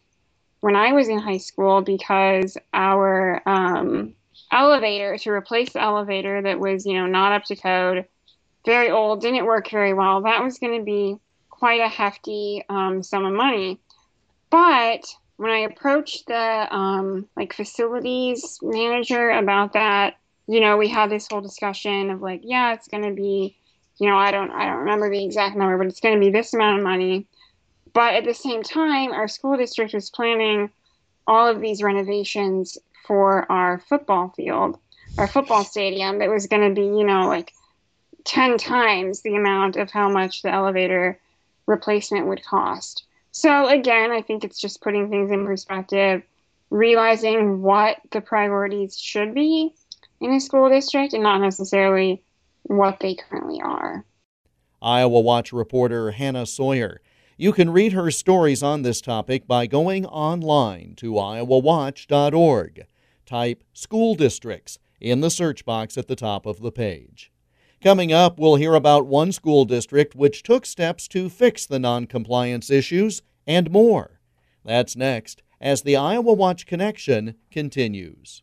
when 0.60 0.76
I 0.76 0.92
was 0.92 1.08
in 1.08 1.18
high 1.18 1.38
school 1.38 1.80
because 1.80 2.58
our 2.74 3.40
um, 3.48 4.12
elevator 4.52 5.16
to 5.16 5.30
replace 5.30 5.72
the 5.72 5.80
elevator 5.80 6.42
that 6.42 6.60
was, 6.60 6.84
you 6.84 7.00
know, 7.00 7.06
not 7.06 7.32
up 7.32 7.44
to 7.44 7.56
code, 7.56 8.04
very 8.66 8.90
old, 8.90 9.22
didn't 9.22 9.46
work 9.46 9.70
very 9.70 9.94
well. 9.94 10.20
That 10.20 10.44
was 10.44 10.58
going 10.58 10.78
to 10.78 10.84
be 10.84 11.16
quite 11.48 11.80
a 11.80 11.88
hefty 11.88 12.62
um, 12.68 13.02
sum 13.02 13.24
of 13.24 13.32
money. 13.32 13.78
But 14.50 15.06
when 15.38 15.50
I 15.50 15.60
approached 15.60 16.26
the 16.26 16.68
um, 16.70 17.26
like 17.38 17.54
facilities 17.54 18.58
manager 18.60 19.30
about 19.30 19.72
that, 19.72 20.18
you 20.46 20.60
know, 20.60 20.76
we 20.76 20.88
had 20.88 21.10
this 21.10 21.26
whole 21.26 21.40
discussion 21.40 22.10
of 22.10 22.20
like, 22.20 22.42
yeah, 22.44 22.74
it's 22.74 22.88
going 22.88 23.04
to 23.04 23.14
be, 23.14 23.56
you 23.98 24.10
know, 24.10 24.18
I 24.18 24.30
don't, 24.30 24.50
I 24.50 24.66
don't 24.66 24.80
remember 24.80 25.08
the 25.08 25.24
exact 25.24 25.56
number, 25.56 25.78
but 25.78 25.86
it's 25.86 26.00
going 26.00 26.16
to 26.16 26.20
be 26.20 26.30
this 26.30 26.52
amount 26.52 26.80
of 26.80 26.84
money. 26.84 27.26
But 27.92 28.14
at 28.14 28.24
the 28.24 28.34
same 28.34 28.62
time, 28.62 29.12
our 29.12 29.28
school 29.28 29.56
district 29.56 29.94
was 29.94 30.10
planning 30.10 30.70
all 31.26 31.48
of 31.48 31.60
these 31.60 31.82
renovations 31.82 32.78
for 33.06 33.50
our 33.50 33.78
football 33.88 34.32
field, 34.36 34.78
our 35.16 35.26
football 35.26 35.64
stadium 35.64 36.18
that 36.18 36.30
was 36.30 36.46
going 36.46 36.68
to 36.68 36.74
be, 36.74 36.86
you 36.86 37.04
know, 37.04 37.26
like 37.28 37.52
10 38.24 38.58
times 38.58 39.22
the 39.22 39.36
amount 39.36 39.76
of 39.76 39.90
how 39.90 40.08
much 40.08 40.42
the 40.42 40.52
elevator 40.52 41.18
replacement 41.66 42.26
would 42.26 42.44
cost. 42.44 43.04
So, 43.30 43.68
again, 43.68 44.10
I 44.10 44.22
think 44.22 44.44
it's 44.44 44.60
just 44.60 44.82
putting 44.82 45.10
things 45.10 45.30
in 45.30 45.46
perspective, 45.46 46.22
realizing 46.70 47.62
what 47.62 47.98
the 48.10 48.20
priorities 48.20 48.98
should 48.98 49.34
be 49.34 49.74
in 50.20 50.32
a 50.32 50.40
school 50.40 50.68
district 50.68 51.12
and 51.12 51.22
not 51.22 51.40
necessarily 51.40 52.22
what 52.62 53.00
they 53.00 53.14
currently 53.14 53.60
are. 53.60 54.04
Iowa 54.80 55.20
Watch 55.20 55.52
reporter 55.52 56.10
Hannah 56.10 56.46
Soyer. 56.46 56.98
You 57.40 57.52
can 57.52 57.70
read 57.70 57.92
her 57.92 58.10
stories 58.10 58.64
on 58.64 58.82
this 58.82 59.00
topic 59.00 59.46
by 59.46 59.68
going 59.68 60.04
online 60.06 60.94
to 60.96 61.12
iowawatch.org. 61.12 62.86
Type 63.24 63.64
school 63.72 64.16
districts 64.16 64.80
in 65.00 65.20
the 65.20 65.30
search 65.30 65.64
box 65.64 65.96
at 65.96 66.08
the 66.08 66.16
top 66.16 66.46
of 66.46 66.60
the 66.60 66.72
page. 66.72 67.30
Coming 67.80 68.12
up, 68.12 68.40
we'll 68.40 68.56
hear 68.56 68.74
about 68.74 69.06
one 69.06 69.30
school 69.30 69.64
district 69.64 70.16
which 70.16 70.42
took 70.42 70.66
steps 70.66 71.06
to 71.08 71.28
fix 71.28 71.64
the 71.64 71.78
noncompliance 71.78 72.70
issues 72.70 73.22
and 73.46 73.70
more. 73.70 74.18
That's 74.64 74.96
next 74.96 75.44
as 75.60 75.82
the 75.82 75.94
Iowa 75.96 76.32
Watch 76.32 76.66
Connection 76.66 77.36
continues. 77.52 78.42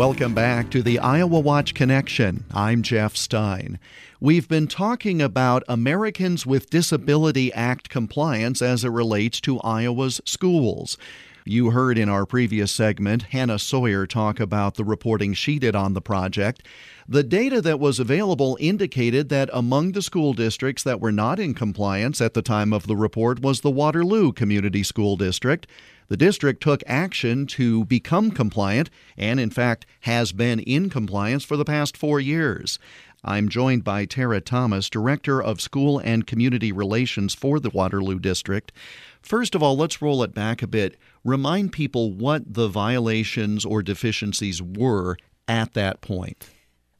Welcome 0.00 0.32
back 0.32 0.70
to 0.70 0.82
the 0.82 0.98
Iowa 0.98 1.40
Watch 1.40 1.74
Connection. 1.74 2.44
I'm 2.54 2.80
Jeff 2.80 3.16
Stein. 3.16 3.78
We've 4.18 4.48
been 4.48 4.66
talking 4.66 5.20
about 5.20 5.62
Americans 5.68 6.46
with 6.46 6.70
Disability 6.70 7.52
Act 7.52 7.90
compliance 7.90 8.62
as 8.62 8.82
it 8.82 8.88
relates 8.88 9.42
to 9.42 9.60
Iowa's 9.60 10.22
schools. 10.24 10.96
You 11.44 11.70
heard 11.70 11.96
in 11.96 12.08
our 12.08 12.26
previous 12.26 12.70
segment 12.70 13.22
Hannah 13.24 13.58
Soyer 13.58 14.06
talk 14.06 14.38
about 14.38 14.74
the 14.74 14.84
reporting 14.84 15.32
she 15.32 15.58
did 15.58 15.74
on 15.74 15.94
the 15.94 16.02
project. 16.02 16.62
The 17.08 17.22
data 17.22 17.60
that 17.62 17.80
was 17.80 17.98
available 17.98 18.58
indicated 18.60 19.30
that 19.30 19.48
among 19.52 19.92
the 19.92 20.02
school 20.02 20.34
districts 20.34 20.82
that 20.82 21.00
were 21.00 21.12
not 21.12 21.40
in 21.40 21.54
compliance 21.54 22.20
at 22.20 22.34
the 22.34 22.42
time 22.42 22.72
of 22.72 22.86
the 22.86 22.96
report 22.96 23.40
was 23.40 23.60
the 23.60 23.70
Waterloo 23.70 24.32
Community 24.32 24.82
School 24.82 25.16
District. 25.16 25.66
The 26.08 26.16
district 26.16 26.62
took 26.62 26.82
action 26.86 27.46
to 27.46 27.84
become 27.84 28.32
compliant 28.32 28.90
and, 29.16 29.40
in 29.40 29.50
fact, 29.50 29.86
has 30.00 30.32
been 30.32 30.58
in 30.60 30.90
compliance 30.90 31.44
for 31.44 31.56
the 31.56 31.64
past 31.64 31.96
four 31.96 32.20
years. 32.20 32.78
I'm 33.22 33.48
joined 33.48 33.84
by 33.84 34.06
Tara 34.06 34.40
Thomas, 34.40 34.88
Director 34.88 35.42
of 35.42 35.60
School 35.60 35.98
and 35.98 36.26
Community 36.26 36.72
Relations 36.72 37.34
for 37.34 37.60
the 37.60 37.70
Waterloo 37.70 38.18
District. 38.18 38.72
First 39.20 39.54
of 39.54 39.62
all, 39.62 39.76
let's 39.76 40.00
roll 40.00 40.22
it 40.22 40.34
back 40.34 40.62
a 40.62 40.66
bit. 40.66 40.96
Remind 41.24 41.72
people 41.72 42.12
what 42.12 42.54
the 42.54 42.68
violations 42.68 43.64
or 43.64 43.82
deficiencies 43.82 44.62
were 44.62 45.16
at 45.46 45.74
that 45.74 46.00
point. 46.00 46.48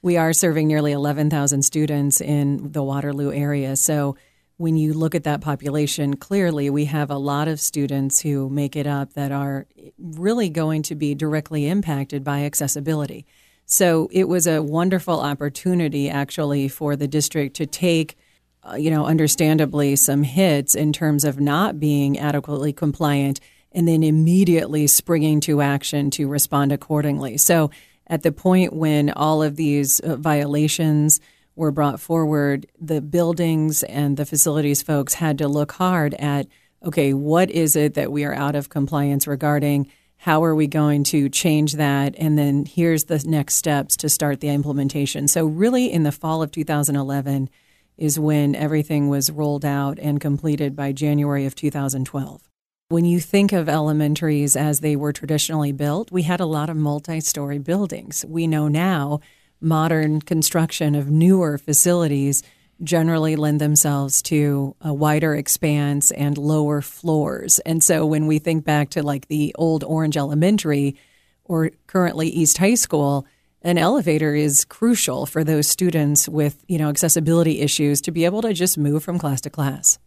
We 0.03 0.17
are 0.17 0.33
serving 0.33 0.67
nearly 0.67 0.93
11,000 0.93 1.62
students 1.62 2.21
in 2.21 2.73
the 2.73 2.83
Waterloo 2.83 3.33
area. 3.33 3.77
So 3.77 4.17
when 4.57 4.77
you 4.77 4.93
look 4.93 5.15
at 5.15 5.25
that 5.25 5.41
population, 5.41 6.17
clearly 6.17 6.69
we 6.69 6.85
have 6.87 7.11
a 7.11 7.17
lot 7.17 7.49
of 7.49 7.61
students 7.61 8.21
who 8.21 8.50
make 8.50 8.77
it 8.77 8.87
up 8.87 9.15
that 9.15 9.33
are 9.33 9.67
really 9.99 10.50
going 10.50 10.83
to 10.83 10.95
be 10.95 11.15
directly 11.15 11.67
impacted 11.67 12.23
by 12.23 12.45
accessibility. 12.45 13.25
So 13.65 14.09
it 14.12 14.29
was 14.29 14.47
a 14.47 14.62
wonderful 14.62 15.21
opportunity, 15.21 16.11
actually, 16.11 16.69
for 16.69 16.97
the 16.97 17.09
district 17.09 17.57
to 17.57 17.67
take, 17.67 18.17
uh, 18.62 18.75
you 18.75 18.91
know, 18.91 19.07
understandably 19.07 19.97
some 19.97 20.25
hits 20.25 20.75
in 20.75 20.93
terms 20.93 21.25
of 21.25 21.41
not 21.41 21.81
being 21.81 22.19
adequately 22.19 22.75
compliant 22.75 23.41
and 23.73 23.87
then 23.87 24.03
immediately 24.03 24.87
springing 24.87 25.41
to 25.41 25.61
action 25.61 26.11
to 26.11 26.29
respond 26.29 26.73
accordingly. 26.73 27.37
So 27.37 27.71
at 28.07 28.23
the 28.23 28.33
point 28.33 28.73
when 28.73 29.11
all 29.11 29.43
of 29.43 29.57
these 29.57 30.00
uh, 30.00 30.17
violations, 30.17 31.21
were 31.61 31.71
brought 31.71 32.00
forward, 32.00 32.67
the 32.81 33.03
buildings 33.03 33.83
and 33.83 34.17
the 34.17 34.25
facilities 34.25 34.83
folks 34.83 35.15
had 35.15 35.37
to 35.39 35.47
look 35.47 35.73
hard 35.73 36.15
at 36.15 36.47
okay, 36.83 37.12
what 37.12 37.50
is 37.50 37.77
it 37.77 37.93
that 37.93 38.11
we 38.11 38.25
are 38.25 38.33
out 38.33 38.57
of 38.57 38.71
compliance 38.71 39.27
regarding? 39.27 39.87
How 40.17 40.43
are 40.45 40.55
we 40.55 40.67
going 40.67 41.05
to 41.05 41.29
change 41.29 41.75
that? 41.75 42.15
And 42.17 42.39
then 42.39 42.65
here's 42.65 43.05
the 43.05 43.23
next 43.27 43.57
steps 43.57 43.99
to 43.99 44.09
start 44.09 44.41
the 44.41 44.49
implementation. 44.49 45.29
So, 45.29 45.45
really, 45.45 45.93
in 45.93 46.05
the 46.05 46.12
fall 46.12 46.43
of 46.43 46.50
2011 46.50 47.50
is 47.99 48.19
when 48.19 48.55
everything 48.55 49.11
was 49.11 49.31
rolled 49.31 49.67
out 49.67 49.99
and 49.99 50.19
completed 50.19 50.75
by 50.75 50.93
January 50.93 51.45
of 51.45 51.55
2012. 51.55 52.50
When 52.90 53.04
you 53.04 53.20
think 53.20 53.52
of 53.52 53.68
elementaries 53.68 54.56
as 54.56 54.80
they 54.80 54.97
were 54.97 55.12
traditionally 55.12 55.70
built, 55.70 56.11
we 56.11 56.23
had 56.23 56.40
a 56.40 56.44
lot 56.44 56.68
of 56.68 56.76
multi 56.76 57.20
story 57.20 57.59
buildings. 57.59 58.25
We 58.26 58.49
know 58.49 58.66
now 58.66 59.20
modern 59.61 60.20
construction 60.20 60.97
of 60.97 61.09
newer 61.09 61.56
facilities 61.56 62.42
generally 62.82 63.37
lend 63.37 63.61
themselves 63.61 64.20
to 64.23 64.75
a 64.80 64.92
wider 64.92 65.37
expanse 65.37 66.11
and 66.11 66.37
lower 66.37 66.82
floors. 66.82 67.61
And 67.61 67.80
so 67.85 68.04
when 68.04 68.26
we 68.26 68.40
think 68.40 68.64
back 68.64 68.90
to 68.90 69.04
like 69.04 69.28
the 69.28 69.54
old 69.56 69.85
Orange 69.85 70.16
Elementary 70.16 70.97
or 71.44 71.70
currently 71.87 72.26
East 72.26 72.59
High 72.59 72.75
School, 72.75 73.25
an 73.62 73.78
elevator 73.78 74.35
is 74.35 74.64
crucial 74.64 75.26
for 75.26 75.44
those 75.44 75.68
students 75.68 76.28
with, 76.28 76.64
you 76.66 76.78
know, 76.78 76.88
accessibility 76.88 77.61
issues 77.61 78.00
to 78.00 78.11
be 78.11 78.25
able 78.25 78.42
to 78.42 78.52
just 78.52 78.76
move 78.76 79.04
from 79.04 79.16
class 79.16 79.40
to 79.42 79.50
class. 79.50 80.00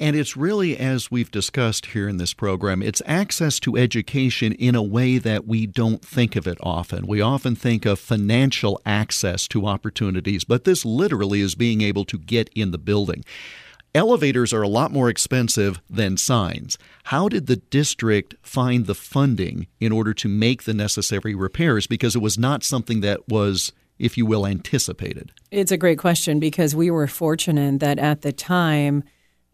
And 0.00 0.16
it's 0.16 0.34
really, 0.34 0.78
as 0.78 1.10
we've 1.10 1.30
discussed 1.30 1.86
here 1.86 2.08
in 2.08 2.16
this 2.16 2.32
program, 2.32 2.82
it's 2.82 3.02
access 3.04 3.60
to 3.60 3.76
education 3.76 4.52
in 4.54 4.74
a 4.74 4.82
way 4.82 5.18
that 5.18 5.46
we 5.46 5.66
don't 5.66 6.02
think 6.02 6.36
of 6.36 6.46
it 6.46 6.56
often. 6.62 7.06
We 7.06 7.20
often 7.20 7.54
think 7.54 7.84
of 7.84 7.98
financial 7.98 8.80
access 8.86 9.46
to 9.48 9.66
opportunities, 9.66 10.44
but 10.44 10.64
this 10.64 10.86
literally 10.86 11.42
is 11.42 11.54
being 11.54 11.82
able 11.82 12.06
to 12.06 12.16
get 12.16 12.48
in 12.54 12.70
the 12.70 12.78
building. 12.78 13.26
Elevators 13.94 14.54
are 14.54 14.62
a 14.62 14.68
lot 14.68 14.90
more 14.90 15.10
expensive 15.10 15.82
than 15.90 16.16
signs. 16.16 16.78
How 17.04 17.28
did 17.28 17.46
the 17.46 17.56
district 17.56 18.36
find 18.40 18.86
the 18.86 18.94
funding 18.94 19.66
in 19.80 19.92
order 19.92 20.14
to 20.14 20.28
make 20.28 20.62
the 20.62 20.72
necessary 20.72 21.34
repairs? 21.34 21.86
Because 21.86 22.16
it 22.16 22.22
was 22.22 22.38
not 22.38 22.64
something 22.64 23.02
that 23.02 23.28
was, 23.28 23.72
if 23.98 24.16
you 24.16 24.24
will, 24.24 24.46
anticipated. 24.46 25.30
It's 25.50 25.72
a 25.72 25.76
great 25.76 25.98
question 25.98 26.40
because 26.40 26.74
we 26.74 26.90
were 26.90 27.06
fortunate 27.06 27.80
that 27.80 27.98
at 27.98 28.22
the 28.22 28.32
time, 28.32 29.04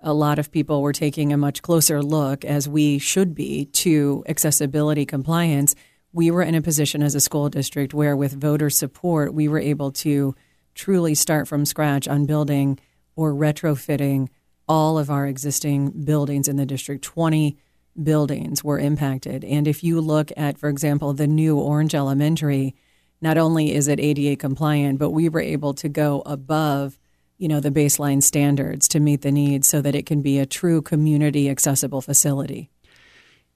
a 0.06 0.14
lot 0.14 0.38
of 0.38 0.52
people 0.52 0.82
were 0.82 0.92
taking 0.92 1.32
a 1.32 1.36
much 1.36 1.62
closer 1.62 2.00
look, 2.00 2.44
as 2.44 2.68
we 2.68 2.96
should 2.96 3.34
be, 3.34 3.64
to 3.66 4.22
accessibility 4.28 5.04
compliance. 5.04 5.74
We 6.12 6.30
were 6.30 6.42
in 6.42 6.54
a 6.54 6.62
position 6.62 7.02
as 7.02 7.16
a 7.16 7.20
school 7.20 7.48
district 7.48 7.92
where, 7.92 8.16
with 8.16 8.40
voter 8.40 8.70
support, 8.70 9.34
we 9.34 9.48
were 9.48 9.58
able 9.58 9.90
to 9.92 10.36
truly 10.76 11.16
start 11.16 11.48
from 11.48 11.64
scratch 11.64 12.06
on 12.06 12.24
building 12.24 12.78
or 13.16 13.34
retrofitting 13.34 14.28
all 14.68 14.96
of 14.96 15.10
our 15.10 15.26
existing 15.26 15.90
buildings 16.04 16.46
in 16.46 16.54
the 16.54 16.66
district. 16.66 17.02
20 17.02 17.58
buildings 18.00 18.62
were 18.62 18.78
impacted. 18.78 19.42
And 19.42 19.66
if 19.66 19.82
you 19.82 20.00
look 20.00 20.30
at, 20.36 20.56
for 20.56 20.68
example, 20.68 21.14
the 21.14 21.26
new 21.26 21.58
Orange 21.58 21.96
Elementary, 21.96 22.76
not 23.20 23.38
only 23.38 23.74
is 23.74 23.88
it 23.88 23.98
ADA 23.98 24.36
compliant, 24.36 25.00
but 25.00 25.10
we 25.10 25.28
were 25.28 25.40
able 25.40 25.74
to 25.74 25.88
go 25.88 26.22
above 26.24 26.96
you 27.38 27.48
know 27.48 27.60
the 27.60 27.70
baseline 27.70 28.22
standards 28.22 28.88
to 28.88 29.00
meet 29.00 29.22
the 29.22 29.32
needs 29.32 29.68
so 29.68 29.80
that 29.80 29.94
it 29.94 30.06
can 30.06 30.22
be 30.22 30.38
a 30.38 30.46
true 30.46 30.82
community 30.82 31.48
accessible 31.48 32.00
facility. 32.00 32.70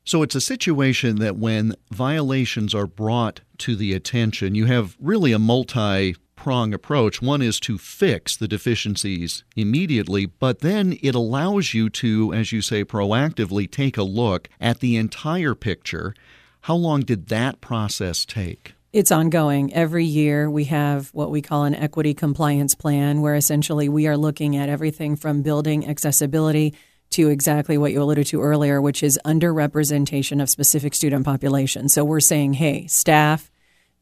So 0.05 0.23
it's 0.23 0.35
a 0.35 0.41
situation 0.41 1.17
that 1.17 1.37
when 1.37 1.75
violations 1.91 2.75
are 2.75 2.87
brought 2.87 3.41
to 3.59 3.77
the 3.77 3.93
attention, 3.93 4.55
you 4.55 4.67
have 4.67 4.97
really 4.99 5.33
a 5.33 5.39
multi 5.39 6.17
prong 6.41 6.73
approach. 6.73 7.21
One 7.21 7.43
is 7.43 7.61
to 7.61 7.77
fix 7.77 8.35
the 8.35 8.49
deficiencies 8.49 9.45
immediately, 9.57 10.25
but 10.25 10.61
then 10.61 10.99
it 11.03 11.15
allows 11.15 11.75
you 11.75 11.91
to, 11.91 12.33
as 12.33 12.51
you 12.51 12.63
say, 12.63 12.83
proactively 12.83 13.71
take 13.71 13.99
a 13.99 14.03
look 14.03 14.49
at 14.59 14.81
the 14.81 14.97
entire 14.97 15.55
picture. 15.55 16.15
How 16.63 16.77
long 16.77 17.03
did 17.03 17.29
that 17.29 17.61
process 17.61 18.25
take? 18.25 18.75
It's 18.93 19.13
ongoing. 19.13 19.73
Every 19.73 20.05
year 20.05 20.51
we 20.51 20.65
have 20.65 21.11
what 21.11 21.31
we 21.31 21.43
call 21.43 21.63
an 21.63 21.77
equity 21.77 22.13
compliance 22.13 22.75
plan, 22.75 23.21
where 23.21 23.37
essentially 23.37 23.89
we 23.89 24.09
are 24.09 24.17
looking 24.17 24.57
at 24.57 24.69
everything 24.69 25.15
from 25.15 25.43
building 25.43 25.89
accessibility 25.89 26.75
to 27.11 27.29
exactly 27.29 27.79
what 27.79 27.93
you 27.93 28.03
alluded 28.03 28.27
to 28.27 28.43
earlier, 28.43 28.81
which 28.83 29.05
is 29.05 29.17
underrepresentation 29.25 30.43
of 30.43 30.51
specific 30.51 30.95
student 30.95 31.25
populations. 31.25 31.95
So 31.95 32.05
we're 32.05 32.19
saying, 32.19 32.55
hey, 32.55 32.89
staff, 32.89 33.49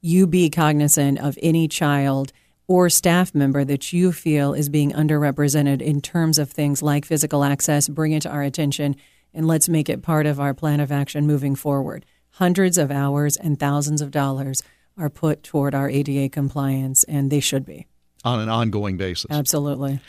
you 0.01 0.27
be 0.27 0.49
cognizant 0.49 1.19
of 1.19 1.39
any 1.43 1.69
child 1.69 2.33
or 2.67 2.89
staff 2.89 3.35
member 3.35 3.67
that 3.67 3.93
you 3.93 4.11
feel 4.11 4.55
is 4.55 4.71
being 4.71 4.93
underrepresented 4.93 5.83
in 5.83 6.01
terms 6.01 6.39
of 6.39 6.51
things 6.51 6.83
like 6.83 7.05
physical 7.05 7.45
access, 7.45 7.91
bring 7.91 8.13
it 8.13 8.23
to 8.23 8.31
our 8.31 8.43
attention, 8.43 8.97
and 9.35 9.47
let's 9.47 9.69
make 9.69 9.91
it 9.91 10.01
part 10.01 10.25
of 10.25 10.41
our 10.41 10.55
plan 10.55 10.81
of 10.81 10.91
action 10.91 11.27
moving 11.27 11.55
forward. 11.55 12.07
Hundreds 12.33 12.79
of 12.79 12.91
hours 12.91 13.37
and 13.37 13.61
thousands 13.61 14.01
of 14.01 14.11
dollars 14.11 14.63
are 14.99 15.11
put 15.11 15.43
toward 15.43 15.75
our 15.75 15.89
ADA 15.89 16.29
compliance, 16.29 17.05
and 17.05 17.31
they 17.31 17.41
should 17.41 17.65
be. 17.65 17.87
On 18.25 18.41
an 18.41 18.49
ongoing 18.49 18.97
basis. 18.97 19.31
Absolutely. 19.31 20.01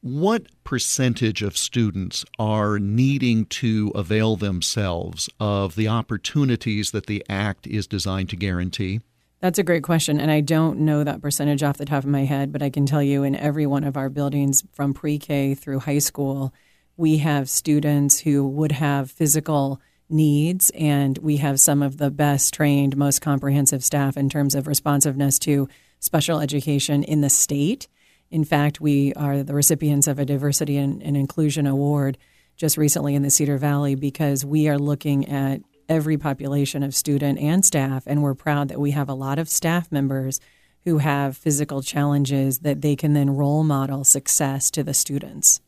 What 0.00 0.46
percentage 0.62 1.42
of 1.42 1.56
students 1.56 2.24
are 2.38 2.78
needing 2.78 3.46
to 3.46 3.90
avail 3.94 4.36
themselves 4.36 5.28
of 5.40 5.74
the 5.74 5.88
opportunities 5.88 6.92
that 6.92 7.06
the 7.06 7.24
Act 7.28 7.66
is 7.66 7.86
designed 7.86 8.28
to 8.28 8.36
guarantee? 8.36 9.00
That's 9.40 9.58
a 9.58 9.64
great 9.64 9.82
question. 9.82 10.20
And 10.20 10.30
I 10.30 10.40
don't 10.40 10.80
know 10.80 11.04
that 11.04 11.20
percentage 11.20 11.62
off 11.62 11.76
the 11.76 11.84
top 11.84 12.04
of 12.04 12.10
my 12.10 12.24
head, 12.24 12.52
but 12.52 12.62
I 12.62 12.70
can 12.70 12.86
tell 12.86 13.02
you 13.02 13.22
in 13.22 13.34
every 13.34 13.66
one 13.66 13.84
of 13.84 13.96
our 13.96 14.08
buildings 14.08 14.64
from 14.72 14.94
pre 14.94 15.18
K 15.18 15.54
through 15.54 15.80
high 15.80 15.98
school, 15.98 16.54
we 16.96 17.18
have 17.18 17.50
students 17.50 18.20
who 18.20 18.46
would 18.46 18.72
have 18.72 19.10
physical 19.10 19.80
needs, 20.08 20.70
and 20.70 21.18
we 21.18 21.38
have 21.38 21.60
some 21.60 21.82
of 21.82 21.98
the 21.98 22.10
best 22.10 22.54
trained, 22.54 22.96
most 22.96 23.20
comprehensive 23.20 23.84
staff 23.84 24.16
in 24.16 24.28
terms 24.28 24.54
of 24.54 24.66
responsiveness 24.66 25.38
to 25.40 25.68
special 26.00 26.40
education 26.40 27.02
in 27.02 27.20
the 27.20 27.30
state. 27.30 27.88
In 28.30 28.44
fact, 28.44 28.80
we 28.80 29.12
are 29.14 29.42
the 29.42 29.54
recipients 29.54 30.06
of 30.06 30.18
a 30.18 30.24
Diversity 30.24 30.76
and, 30.76 31.02
and 31.02 31.16
Inclusion 31.16 31.66
Award 31.66 32.18
just 32.56 32.76
recently 32.76 33.14
in 33.14 33.22
the 33.22 33.30
Cedar 33.30 33.58
Valley 33.58 33.94
because 33.94 34.44
we 34.44 34.68
are 34.68 34.78
looking 34.78 35.28
at 35.28 35.60
every 35.88 36.16
population 36.16 36.82
of 36.82 36.94
student 36.94 37.38
and 37.38 37.64
staff, 37.64 38.04
and 38.06 38.22
we're 38.22 38.34
proud 38.34 38.68
that 38.68 38.80
we 38.80 38.90
have 38.92 39.08
a 39.08 39.14
lot 39.14 39.38
of 39.38 39.48
staff 39.48 39.92
members 39.92 40.40
who 40.84 40.98
have 40.98 41.36
physical 41.36 41.82
challenges 41.82 42.60
that 42.60 42.80
they 42.80 42.96
can 42.96 43.12
then 43.12 43.30
role 43.30 43.64
model 43.64 44.04
success 44.04 44.70
to 44.70 44.82
the 44.82 44.94
students. 44.94 45.60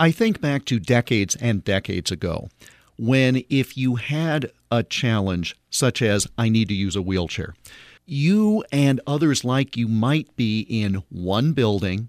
I 0.00 0.10
think 0.10 0.40
back 0.40 0.64
to 0.66 0.80
decades 0.80 1.36
and 1.36 1.62
decades 1.62 2.10
ago 2.10 2.48
when 2.96 3.42
if 3.48 3.76
you 3.76 3.96
had 3.96 4.50
a 4.70 4.82
challenge 4.82 5.56
such 5.70 6.02
as 6.02 6.26
I 6.38 6.48
need 6.48 6.68
to 6.68 6.74
use 6.74 6.96
a 6.96 7.02
wheelchair, 7.02 7.54
you 8.06 8.64
and 8.70 9.00
others 9.06 9.44
like 9.44 9.76
you 9.76 9.88
might 9.88 10.34
be 10.36 10.60
in 10.60 11.02
one 11.08 11.52
building 11.52 12.08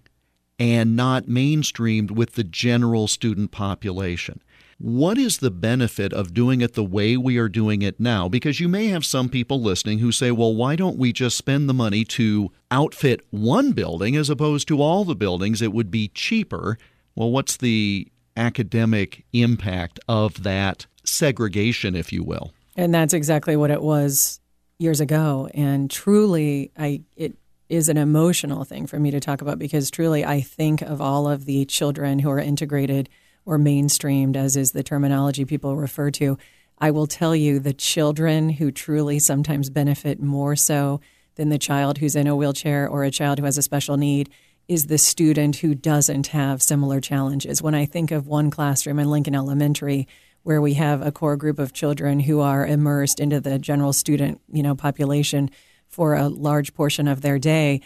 and 0.59 0.95
not 0.95 1.25
mainstreamed 1.25 2.11
with 2.11 2.33
the 2.33 2.43
general 2.43 3.07
student 3.07 3.51
population. 3.51 4.41
What 4.77 5.17
is 5.17 5.37
the 5.37 5.51
benefit 5.51 6.11
of 6.11 6.33
doing 6.33 6.59
it 6.59 6.73
the 6.73 6.83
way 6.83 7.15
we 7.15 7.37
are 7.37 7.47
doing 7.47 7.81
it 7.81 7.97
now? 7.97 8.27
Because 8.27 8.59
you 8.59 8.67
may 8.67 8.87
have 8.87 9.05
some 9.05 9.29
people 9.29 9.61
listening 9.61 9.99
who 9.99 10.11
say, 10.11 10.31
well, 10.31 10.53
why 10.53 10.75
don't 10.75 10.97
we 10.97 11.13
just 11.13 11.37
spend 11.37 11.69
the 11.69 11.73
money 11.73 12.03
to 12.05 12.51
outfit 12.69 13.21
one 13.29 13.71
building 13.71 14.17
as 14.17 14.29
opposed 14.29 14.67
to 14.67 14.81
all 14.81 15.05
the 15.05 15.15
buildings? 15.15 15.61
It 15.61 15.71
would 15.71 15.91
be 15.91 16.09
cheaper. 16.09 16.77
Well, 17.15 17.31
what's 17.31 17.55
the 17.55 18.09
academic 18.35 19.25
impact 19.33 19.99
of 20.07 20.43
that 20.43 20.85
segregation, 21.03 21.95
if 21.95 22.11
you 22.11 22.23
will. 22.23 22.51
And 22.75 22.93
that's 22.93 23.13
exactly 23.13 23.55
what 23.55 23.71
it 23.71 23.81
was 23.81 24.39
years 24.79 24.99
ago. 24.99 25.49
And 25.53 25.89
truly, 25.89 26.71
I 26.77 27.03
it 27.15 27.35
is 27.67 27.89
an 27.89 27.97
emotional 27.97 28.63
thing 28.63 28.85
for 28.85 28.99
me 28.99 29.11
to 29.11 29.19
talk 29.19 29.41
about 29.41 29.57
because 29.57 29.89
truly, 29.89 30.23
I 30.23 30.41
think 30.41 30.81
of 30.81 31.01
all 31.01 31.27
of 31.27 31.45
the 31.45 31.65
children 31.65 32.19
who 32.19 32.29
are 32.29 32.39
integrated 32.39 33.09
or 33.45 33.57
mainstreamed, 33.57 34.35
as 34.35 34.55
is 34.55 34.71
the 34.71 34.83
terminology 34.83 35.45
people 35.45 35.75
refer 35.75 36.11
to. 36.11 36.37
I 36.77 36.91
will 36.91 37.07
tell 37.07 37.35
you 37.35 37.59
the 37.59 37.73
children 37.73 38.49
who 38.49 38.71
truly 38.71 39.19
sometimes 39.19 39.69
benefit 39.69 40.21
more 40.21 40.55
so 40.55 40.99
than 41.35 41.49
the 41.49 41.57
child 41.57 41.97
who's 41.97 42.15
in 42.15 42.27
a 42.27 42.35
wheelchair 42.35 42.87
or 42.87 43.03
a 43.03 43.11
child 43.11 43.39
who 43.39 43.45
has 43.45 43.57
a 43.57 43.61
special 43.61 43.97
need 43.97 44.29
is 44.67 44.87
the 44.87 44.97
student 44.97 45.57
who 45.57 45.75
doesn't 45.75 46.27
have 46.27 46.61
similar 46.61 46.99
challenges. 46.99 47.61
When 47.61 47.75
I 47.75 47.85
think 47.85 48.11
of 48.11 48.27
one 48.27 48.49
classroom 48.49 48.99
in 48.99 49.09
Lincoln 49.09 49.35
Elementary, 49.35 50.07
where 50.43 50.61
we 50.61 50.75
have 50.75 51.01
a 51.01 51.11
core 51.11 51.35
group 51.35 51.59
of 51.59 51.73
children 51.73 52.19
who 52.19 52.39
are 52.39 52.65
immersed 52.65 53.19
into 53.19 53.39
the 53.39 53.57
general 53.57 53.93
student, 53.93 54.41
you 54.51 54.61
know, 54.61 54.75
population 54.75 55.49
for 55.87 56.15
a 56.15 56.27
large 56.27 56.73
portion 56.73 57.07
of 57.07 57.21
their 57.21 57.39
day, 57.39 57.81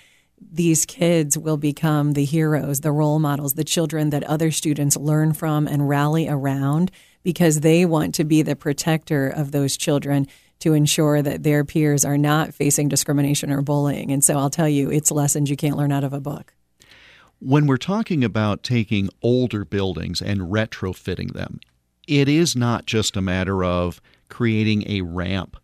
these 0.51 0.85
kids 0.85 1.37
will 1.37 1.57
become 1.57 2.13
the 2.13 2.25
heroes, 2.25 2.81
the 2.81 2.91
role 2.91 3.19
models, 3.19 3.53
the 3.53 3.63
children 3.63 4.09
that 4.09 4.23
other 4.23 4.51
students 4.51 4.95
learn 4.97 5.33
from 5.33 5.67
and 5.67 5.89
rally 5.89 6.27
around 6.27 6.91
because 7.23 7.59
they 7.59 7.85
want 7.85 8.15
to 8.15 8.23
be 8.23 8.41
the 8.41 8.55
protector 8.55 9.27
of 9.27 9.51
those 9.51 9.75
children 9.75 10.27
to 10.59 10.73
ensure 10.73 11.21
that 11.21 11.43
their 11.43 11.63
peers 11.63 12.03
are 12.05 12.17
not 12.17 12.53
facing 12.53 12.89
discrimination 12.89 13.51
or 13.51 13.61
bullying. 13.61 14.11
And 14.11 14.23
so 14.23 14.37
I'll 14.37 14.49
tell 14.49 14.69
you, 14.69 14.91
it's 14.91 15.11
lessons 15.11 15.49
you 15.49 15.55
can't 15.55 15.77
learn 15.77 15.91
out 15.91 16.03
of 16.03 16.13
a 16.13 16.19
book. 16.19 16.53
When 17.39 17.67
we're 17.67 17.78
talking 17.78 18.23
about 18.23 18.63
taking 18.63 19.10
older 19.21 19.63
buildings 19.63 20.21
and 20.21 20.41
retrofitting 20.41 21.34
them, 21.34 21.60
it 22.08 22.28
is 22.28 22.56
not 22.56 22.86
just 22.86 23.15
a 23.15 23.21
matter 23.21 23.63
of 23.63 24.02
creating 24.30 24.89
a 24.89 25.02
ramp 25.02 25.58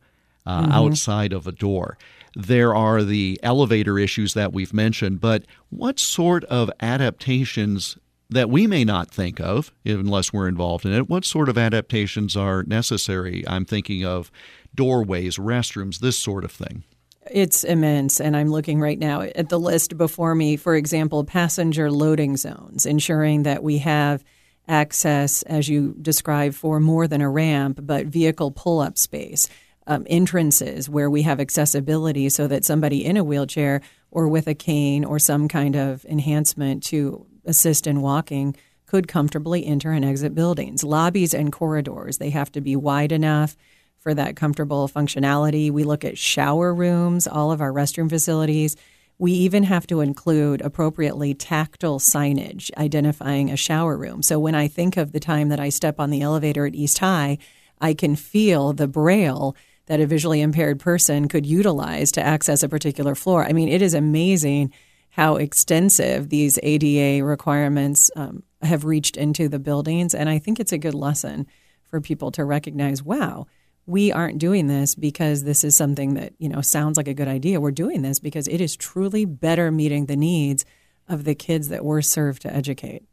uh, 0.45 0.61
mm-hmm. 0.61 0.71
outside 0.71 1.33
of 1.33 1.47
a 1.47 1.51
door. 1.51 1.97
There 2.35 2.75
are 2.75 3.03
the 3.03 3.39
elevator 3.43 3.97
issues 3.97 4.33
that 4.33 4.53
we've 4.53 4.73
mentioned, 4.73 5.21
but 5.21 5.45
what 5.69 5.99
sort 5.99 6.43
of 6.45 6.69
adaptations 6.81 7.97
that 8.29 8.49
we 8.49 8.67
may 8.67 8.83
not 8.83 9.11
think 9.11 9.39
of 9.39 9.71
unless 9.85 10.33
we're 10.33 10.47
involved 10.47 10.85
in 10.85 10.93
it, 10.93 11.09
what 11.09 11.25
sort 11.25 11.49
of 11.49 11.57
adaptations 11.57 12.35
are 12.35 12.63
necessary? 12.63 13.43
I'm 13.47 13.65
thinking 13.65 14.05
of 14.05 14.31
doorways, 14.73 15.37
restrooms, 15.37 15.99
this 15.99 16.17
sort 16.17 16.43
of 16.43 16.51
thing. 16.51 16.83
It's 17.31 17.63
immense. 17.63 18.21
And 18.21 18.37
I'm 18.37 18.49
looking 18.49 18.79
right 18.79 18.99
now 18.99 19.21
at 19.21 19.49
the 19.49 19.59
list 19.59 19.97
before 19.97 20.35
me. 20.35 20.57
For 20.57 20.75
example, 20.75 21.23
passenger 21.23 21.91
loading 21.91 22.37
zones, 22.37 22.85
ensuring 22.85 23.43
that 23.43 23.63
we 23.63 23.79
have 23.79 24.23
access, 24.67 25.41
as 25.43 25.67
you 25.67 25.95
described, 26.01 26.55
for 26.55 26.79
more 26.79 27.07
than 27.07 27.21
a 27.21 27.29
ramp, 27.29 27.79
but 27.81 28.07
vehicle 28.07 28.51
pull 28.51 28.79
up 28.79 28.97
space. 28.97 29.47
Um, 29.87 30.07
entrances 30.09 30.89
where 30.89 31.11
we 31.11 31.21
have 31.21 31.39
accessibility 31.39 32.27
so 32.29 32.47
that 32.47 32.65
somebody 32.65 33.05
in 33.05 33.17
a 33.17 33.23
wheelchair 33.23 33.81
or 34.09 34.27
with 34.27 34.47
a 34.47 34.55
cane 34.55 35.05
or 35.05 35.19
some 35.19 35.47
kind 35.47 35.75
of 35.75 36.03
enhancement 36.05 36.81
to 36.85 37.27
assist 37.45 37.85
in 37.85 38.01
walking 38.01 38.55
could 38.87 39.07
comfortably 39.07 39.63
enter 39.63 39.91
and 39.91 40.03
exit 40.03 40.33
buildings. 40.33 40.83
Lobbies 40.83 41.35
and 41.35 41.51
corridors, 41.51 42.17
they 42.17 42.31
have 42.31 42.51
to 42.53 42.61
be 42.61 42.75
wide 42.75 43.11
enough 43.11 43.55
for 44.05 44.13
that 44.13 44.35
comfortable 44.35 44.87
functionality. 44.87 45.71
We 45.71 45.83
look 45.83 46.05
at 46.05 46.15
shower 46.15 46.75
rooms, 46.75 47.25
all 47.25 47.51
of 47.51 47.59
our 47.59 47.73
restroom 47.73 48.07
facilities. 48.07 48.75
We 49.17 49.31
even 49.31 49.63
have 49.63 49.87
to 49.87 50.01
include 50.01 50.61
appropriately 50.61 51.33
tactile 51.33 51.97
signage 51.97 52.69
identifying 52.77 53.49
a 53.49 53.57
shower 53.57 53.97
room. 53.97 54.21
So 54.21 54.37
when 54.37 54.53
I 54.53 54.67
think 54.67 54.95
of 54.95 55.11
the 55.11 55.19
time 55.19 55.49
that 55.49 55.59
I 55.59 55.69
step 55.69 55.99
on 55.99 56.11
the 56.11 56.21
elevator 56.21 56.67
at 56.67 56.75
East 56.75 56.99
High, 56.99 57.39
I 57.81 57.95
can 57.95 58.15
feel 58.15 58.73
the 58.73 58.87
braille 58.87 59.55
that 59.87 59.99
a 59.99 60.05
visually 60.05 60.41
impaired 60.41 60.79
person 60.79 61.27
could 61.27 61.47
utilize 61.47 62.11
to 62.11 62.21
access 62.21 62.61
a 62.61 62.69
particular 62.69 63.15
floor. 63.15 63.43
I 63.43 63.53
mean, 63.53 63.69
it 63.69 63.81
is 63.81 63.95
amazing 63.95 64.71
how 65.09 65.37
extensive 65.37 66.29
these 66.29 66.59
ADA 66.61 67.25
requirements 67.25 68.11
um, 68.15 68.43
have 68.61 68.85
reached 68.85 69.17
into 69.17 69.49
the 69.49 69.57
buildings. 69.57 70.13
And 70.13 70.29
I 70.29 70.37
think 70.37 70.59
it's 70.59 70.73
a 70.73 70.77
good 70.77 70.93
lesson 70.93 71.47
for 71.89 71.99
people 72.01 72.29
to 72.33 72.45
recognize 72.45 73.01
wow, 73.01 73.47
we 73.87 74.11
aren't 74.11 74.39
doing 74.39 74.67
this 74.67 74.95
because 74.95 75.43
this 75.43 75.63
is 75.63 75.77
something 75.77 76.15
that, 76.15 76.33
you 76.39 76.49
know, 76.49 76.61
sounds 76.61 76.97
like 76.97 77.07
a 77.07 77.13
good 77.13 77.27
idea. 77.27 77.61
We're 77.61 77.71
doing 77.71 78.01
this 78.01 78.19
because 78.19 78.47
it 78.47 78.61
is 78.61 78.75
truly 78.75 79.25
better 79.25 79.71
meeting 79.71 80.05
the 80.05 80.15
needs 80.15 80.65
of 81.07 81.23
the 81.23 81.35
kids 81.35 81.67
that 81.69 81.85
we're 81.85 82.01
served 82.01 82.41
to 82.43 82.53
educate. 82.53 83.03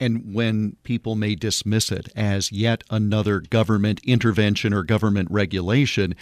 And 0.00 0.34
when 0.34 0.76
people 0.82 1.14
may 1.14 1.34
dismiss 1.34 1.90
it 1.90 2.08
as 2.14 2.52
yet 2.52 2.84
another 2.90 3.40
government 3.40 4.00
intervention 4.04 4.72
or 4.72 4.82
government 4.82 5.30
regulation, 5.30 6.14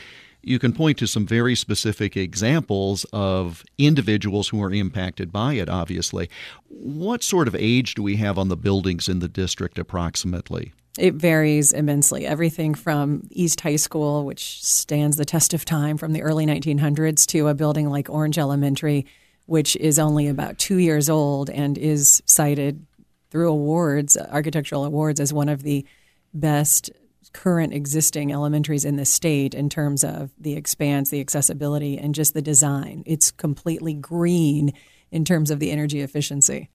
you 0.42 0.58
can 0.58 0.72
point 0.72 0.98
to 0.98 1.06
some 1.06 1.26
very 1.26 1.54
specific 1.54 2.16
examples 2.16 3.04
of 3.12 3.64
individuals 3.78 4.48
who 4.48 4.62
are 4.62 4.72
impacted 4.72 5.32
by 5.32 5.54
it, 5.54 5.68
obviously. 5.68 6.28
What 6.68 7.22
sort 7.22 7.48
of 7.48 7.54
age 7.54 7.94
do 7.94 8.02
we 8.02 8.16
have 8.16 8.38
on 8.38 8.48
the 8.48 8.56
buildings 8.56 9.08
in 9.08 9.20
the 9.20 9.28
district 9.28 9.78
approximately? 9.78 10.72
It 10.98 11.14
varies 11.14 11.72
immensely. 11.72 12.24
Everything 12.24 12.74
from 12.74 13.22
East 13.30 13.60
High 13.62 13.76
School, 13.76 14.24
which 14.24 14.62
stands 14.64 15.16
the 15.16 15.24
test 15.24 15.52
of 15.52 15.64
time 15.64 15.96
from 15.98 16.12
the 16.12 16.22
early 16.22 16.46
1900s, 16.46 17.26
to 17.26 17.48
a 17.48 17.54
building 17.54 17.90
like 17.90 18.08
Orange 18.08 18.38
Elementary, 18.38 19.06
which 19.46 19.74
is 19.76 19.98
only 19.98 20.28
about 20.28 20.58
two 20.58 20.76
years 20.76 21.10
old 21.10 21.50
and 21.50 21.76
is 21.76 22.22
cited 22.26 22.86
through 23.30 23.50
awards, 23.50 24.16
architectural 24.16 24.84
awards, 24.84 25.18
as 25.18 25.32
one 25.32 25.48
of 25.48 25.64
the 25.64 25.84
best 26.32 26.90
current 27.32 27.74
existing 27.74 28.30
elementaries 28.30 28.84
in 28.84 28.94
the 28.94 29.04
state 29.04 29.54
in 29.54 29.68
terms 29.68 30.04
of 30.04 30.30
the 30.38 30.54
expanse, 30.54 31.10
the 31.10 31.20
accessibility, 31.20 31.98
and 31.98 32.14
just 32.14 32.34
the 32.34 32.42
design. 32.42 33.02
It's 33.04 33.32
completely 33.32 33.94
green 33.94 34.72
in 35.10 35.24
terms 35.24 35.50
of 35.50 35.58
the 35.58 35.72
energy 35.72 36.00
efficiency. 36.00 36.70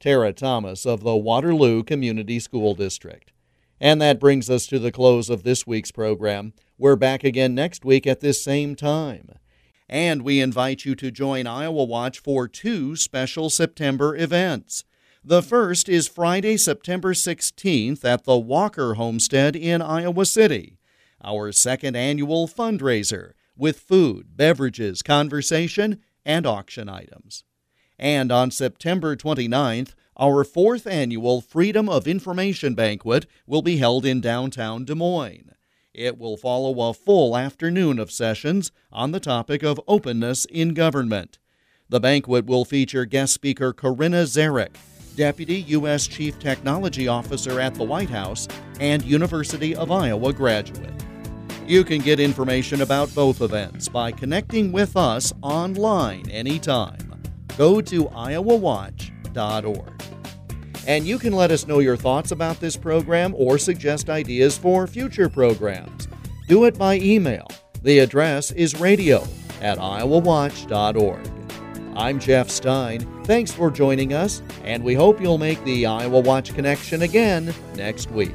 Tara 0.00 0.32
Thomas 0.32 0.84
of 0.84 1.04
the 1.04 1.16
Waterloo 1.16 1.84
Community 1.84 2.40
School 2.40 2.74
District. 2.74 3.30
And 3.80 4.00
that 4.00 4.20
brings 4.20 4.48
us 4.48 4.66
to 4.66 4.78
the 4.78 4.92
close 4.92 5.28
of 5.28 5.42
this 5.42 5.66
week's 5.66 5.90
program. 5.90 6.52
We're 6.78 6.96
back 6.96 7.24
again 7.24 7.54
next 7.54 7.84
week 7.84 8.06
at 8.06 8.20
this 8.20 8.42
same 8.42 8.76
time. 8.76 9.30
And 9.88 10.22
we 10.22 10.40
invite 10.40 10.84
you 10.84 10.94
to 10.94 11.10
join 11.10 11.46
Iowa 11.46 11.84
Watch 11.84 12.18
for 12.18 12.48
two 12.48 12.96
special 12.96 13.50
September 13.50 14.16
events. 14.16 14.84
The 15.22 15.42
first 15.42 15.88
is 15.88 16.08
Friday, 16.08 16.56
September 16.56 17.14
16th 17.14 18.04
at 18.04 18.24
the 18.24 18.38
Walker 18.38 18.94
Homestead 18.94 19.56
in 19.56 19.82
Iowa 19.82 20.26
City, 20.26 20.78
our 21.22 21.50
second 21.52 21.96
annual 21.96 22.46
fundraiser 22.46 23.32
with 23.56 23.80
food, 23.80 24.36
beverages, 24.36 25.02
conversation, 25.02 26.00
and 26.24 26.46
auction 26.46 26.88
items. 26.88 27.44
And 27.98 28.32
on 28.32 28.50
September 28.50 29.16
29th, 29.16 29.94
our 30.16 30.44
fourth 30.44 30.86
annual 30.86 31.40
Freedom 31.40 31.88
of 31.88 32.06
Information 32.06 32.74
Banquet 32.74 33.26
will 33.46 33.62
be 33.62 33.78
held 33.78 34.06
in 34.06 34.20
downtown 34.20 34.84
Des 34.84 34.94
Moines. 34.94 35.52
It 35.92 36.18
will 36.18 36.36
follow 36.36 36.88
a 36.88 36.94
full 36.94 37.36
afternoon 37.36 37.98
of 37.98 38.10
sessions 38.10 38.72
on 38.92 39.12
the 39.12 39.20
topic 39.20 39.62
of 39.62 39.80
openness 39.86 40.44
in 40.44 40.74
government. 40.74 41.38
The 41.88 42.00
banquet 42.00 42.46
will 42.46 42.64
feature 42.64 43.04
guest 43.04 43.34
speaker 43.34 43.72
Corinna 43.72 44.24
Zarek, 44.24 44.74
Deputy 45.16 45.60
U.S. 45.68 46.06
Chief 46.08 46.38
Technology 46.38 47.06
Officer 47.06 47.60
at 47.60 47.74
the 47.74 47.84
White 47.84 48.10
House 48.10 48.48
and 48.80 49.04
University 49.04 49.76
of 49.76 49.92
Iowa 49.92 50.32
graduate. 50.32 50.90
You 51.66 51.84
can 51.84 52.00
get 52.00 52.20
information 52.20 52.82
about 52.82 53.14
both 53.14 53.40
events 53.40 53.88
by 53.88 54.12
connecting 54.12 54.72
with 54.72 54.96
us 54.96 55.32
online 55.42 56.28
anytime. 56.30 57.22
Go 57.56 57.80
to 57.80 58.04
iowawatch.org. 58.06 59.93
And 60.86 61.06
you 61.06 61.18
can 61.18 61.32
let 61.32 61.50
us 61.50 61.66
know 61.66 61.78
your 61.78 61.96
thoughts 61.96 62.30
about 62.30 62.60
this 62.60 62.76
program 62.76 63.34
or 63.36 63.58
suggest 63.58 64.10
ideas 64.10 64.58
for 64.58 64.86
future 64.86 65.28
programs. 65.28 66.08
Do 66.46 66.64
it 66.64 66.78
by 66.78 66.98
email. 66.98 67.48
The 67.82 68.00
address 68.00 68.50
is 68.52 68.78
radio 68.78 69.26
at 69.60 69.78
iowawatch.org. 69.78 71.30
I'm 71.96 72.18
Jeff 72.18 72.50
Stein. 72.50 73.24
Thanks 73.24 73.52
for 73.52 73.70
joining 73.70 74.12
us, 74.12 74.42
and 74.64 74.82
we 74.82 74.94
hope 74.94 75.20
you'll 75.20 75.38
make 75.38 75.62
the 75.64 75.86
Iowa 75.86 76.20
Watch 76.20 76.52
Connection 76.52 77.02
again 77.02 77.54
next 77.76 78.10
week. 78.10 78.34